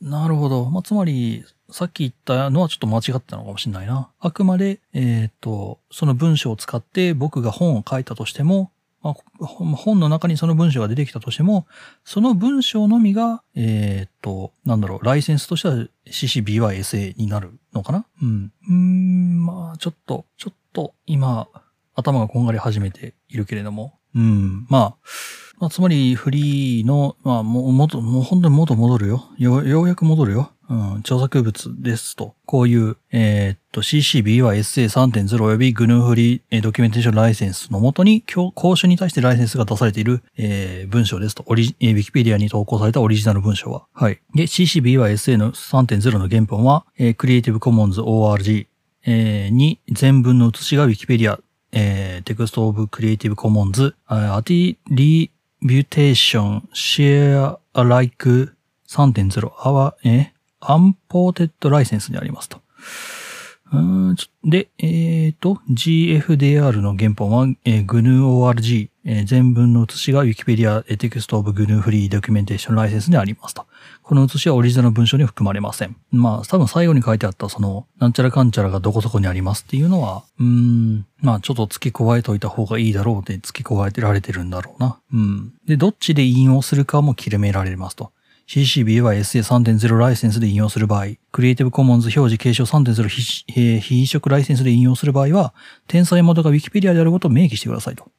[0.00, 0.70] なるほど。
[0.70, 4.10] まあ、つまり、さっき言ったのはちょっと間違ったのかもしれないな。
[4.20, 11.66] あくまで、えっ、と、その文章を使って僕が本を書いたとしても、まあ、本の中にその文章が出てきたとしても、
[12.04, 15.74] その文章のみが、えっ、と、なんだろう、ライセンスとしては
[16.06, 18.06] CCBYSA になるのかな？
[18.22, 18.52] うん。
[18.68, 21.48] うん、まあ、ちょっと、ちょっと今、
[21.94, 24.96] 頭がこんがり始めているけれども、うん、まあ、
[25.60, 29.28] まあ、つまりフリーの、まあ、もう、元、もう本当に元戻るよ。
[29.38, 30.52] よ、ようやく戻るよ。
[30.68, 32.34] うん、著作物ですと。
[32.44, 41.44] こういう、えーっと、CCBYSA3.0 及び GNU フリーえードキュメンテーションライセンスのもとに、教講習に対してライセンスが出されている、えー文章ですと。
[41.46, 43.86] オリジ、えー、Wikipedia に投稿されたオリジナル文章は。
[43.92, 44.20] はい。
[44.34, 48.66] で、CCBYSA の3.0の原本は、えー、Creative Commons ORG、
[49.06, 51.40] えーに全文の写しが Wikipedia、
[51.72, 58.54] えー、 Text of Creative Commons, Attribution, ShareAlike
[58.88, 62.60] 3.0、あわ、え Unported License にありますと。
[63.72, 73.66] うんで、えっ、と、 GFDL の原本は、えー、GNU-ORG、えー全文の写しが Wikipedia えーテクストオブ GNU フリードキュメンテーションライセンスにありますと。
[74.02, 75.96] この写しはオリジナルの文章に含まれません。
[76.10, 84.98] まあ、多分最後に書いてあったその、なんちゃらかんちゃらがどこそこにありますっていうのは、うん、まあちょっと付け加えといた方がいいだろうって付け加えてられてるんだろうな。
[85.12, 85.52] うん。
[85.66, 88.12] で、どっちで引用するかも決められますと。
[88.48, 95.52] CCBA は SA3.0 ライセンスで引用する場合、Creative Commons 表示継承3.0非えー非移植ライセンスで引用する場合は、
[95.86, 98.10] 天才元が Wikipedia であることを明記してくださいと。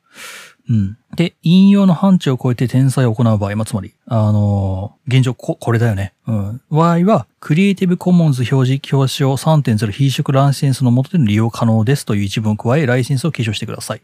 [0.70, 0.98] うん。
[1.16, 6.14] で、引用の範疇を超えて転載を行う場合、まあ、つまり、あのー現状こ、これだよね。
[6.28, 6.62] うん。
[6.70, 14.02] 場合は、Creative Commons 表示表彰3.0非移植ライセンスの下での利用可能ですという一文を加え、ライセンスを継承してください。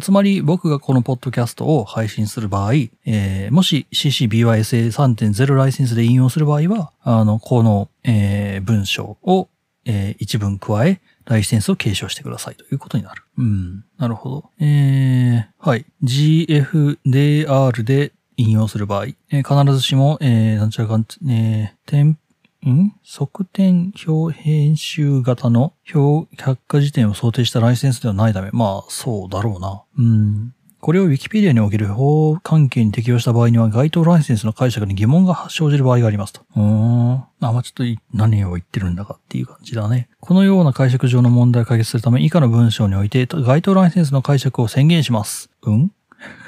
[0.00, 2.72] つまり、僕がこのポッドキャストを配信する場合、
[3.06, 9.48] えーもし CCBYSA3.0 ライセンスで引用する場合は、あの、この、えー文章を、
[9.84, 13.22] えー一文加え、ライセンスを継承してくださいということになる。
[13.36, 13.84] うん。
[13.98, 14.50] なるほど。
[14.60, 15.84] えー、はい。
[16.02, 22.18] GFDR で引用する場合、えー必ずしも、えー、なんちゃらかん、えー、点
[22.66, 22.94] ん？
[23.04, 29.82] 側転表編集型の表百科事典を想定したライセンスではないため、まあ、そうだろうな。
[29.98, 30.54] うん。
[30.80, 36.42] これを Wikipedia における法関係に適用した場合には、該当ライセンスの解釈に疑問が生じる場合がありますと。
[36.54, 37.12] うーん。
[37.14, 40.08] あ、まあ、ちょっと何を言ってるんだかっていう感じだね。
[40.20, 45.50] このような解釈上の問題を解決するため、以下の文章において、該当ライセンスの解釈を宣言します。
[45.62, 45.90] うん？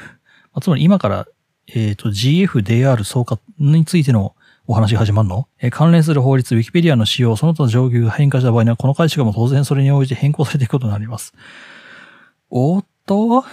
[0.63, 1.27] つまり今から、
[1.75, 4.35] えっ、と、GFDR 総括についての
[4.71, 5.49] お話が始まるの？
[5.59, 11.35] えー関連する法律、Wikipedia の使用、その他の状況が変化した場合には、この解釈も当然それに応じて変更されていくことになります。
[12.51, 13.45] おっと？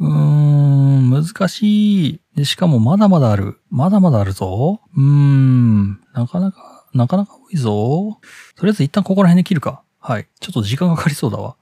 [0.00, 2.44] うーん、難しい。
[2.44, 3.60] しかもまだまだある。
[3.70, 4.80] まだまだあるぞ。
[4.96, 8.18] うーん、なかなか、なかなか多いぞ。
[8.56, 9.84] とりあえず一旦ここら辺で切るか。
[10.00, 10.26] はい。
[10.40, 11.54] ちょっと時間がかかりそうだわ。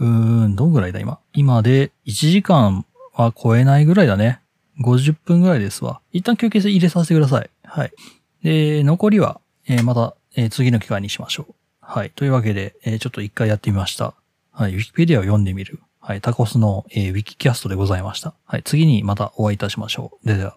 [0.00, 0.08] うー
[0.48, 0.98] ん、どんぐらいだ？
[0.98, 1.20] 今。
[1.34, 2.84] 今で1時間
[3.14, 4.40] は超えないぐらいだね。
[4.80, 6.02] 50分ぐらいですわ。
[6.12, 7.48] 一旦休憩入れさせてください。
[7.76, 7.92] はい。
[8.42, 11.54] で、残りは、えーまた、えー次の機会にしましょう。
[11.80, 12.10] はい。
[12.10, 14.14] というわけで、えーちょっと一回やってみました。
[14.52, 14.74] はい。
[14.74, 15.80] ウィキペディアを読んでみる。
[16.00, 16.20] はい。
[16.22, 18.34] タコスの、えーウィキキャストでございました。
[18.46, 18.62] はい。
[18.64, 20.26] 次にまたお会いいたしましょう。
[20.26, 20.56] ででは。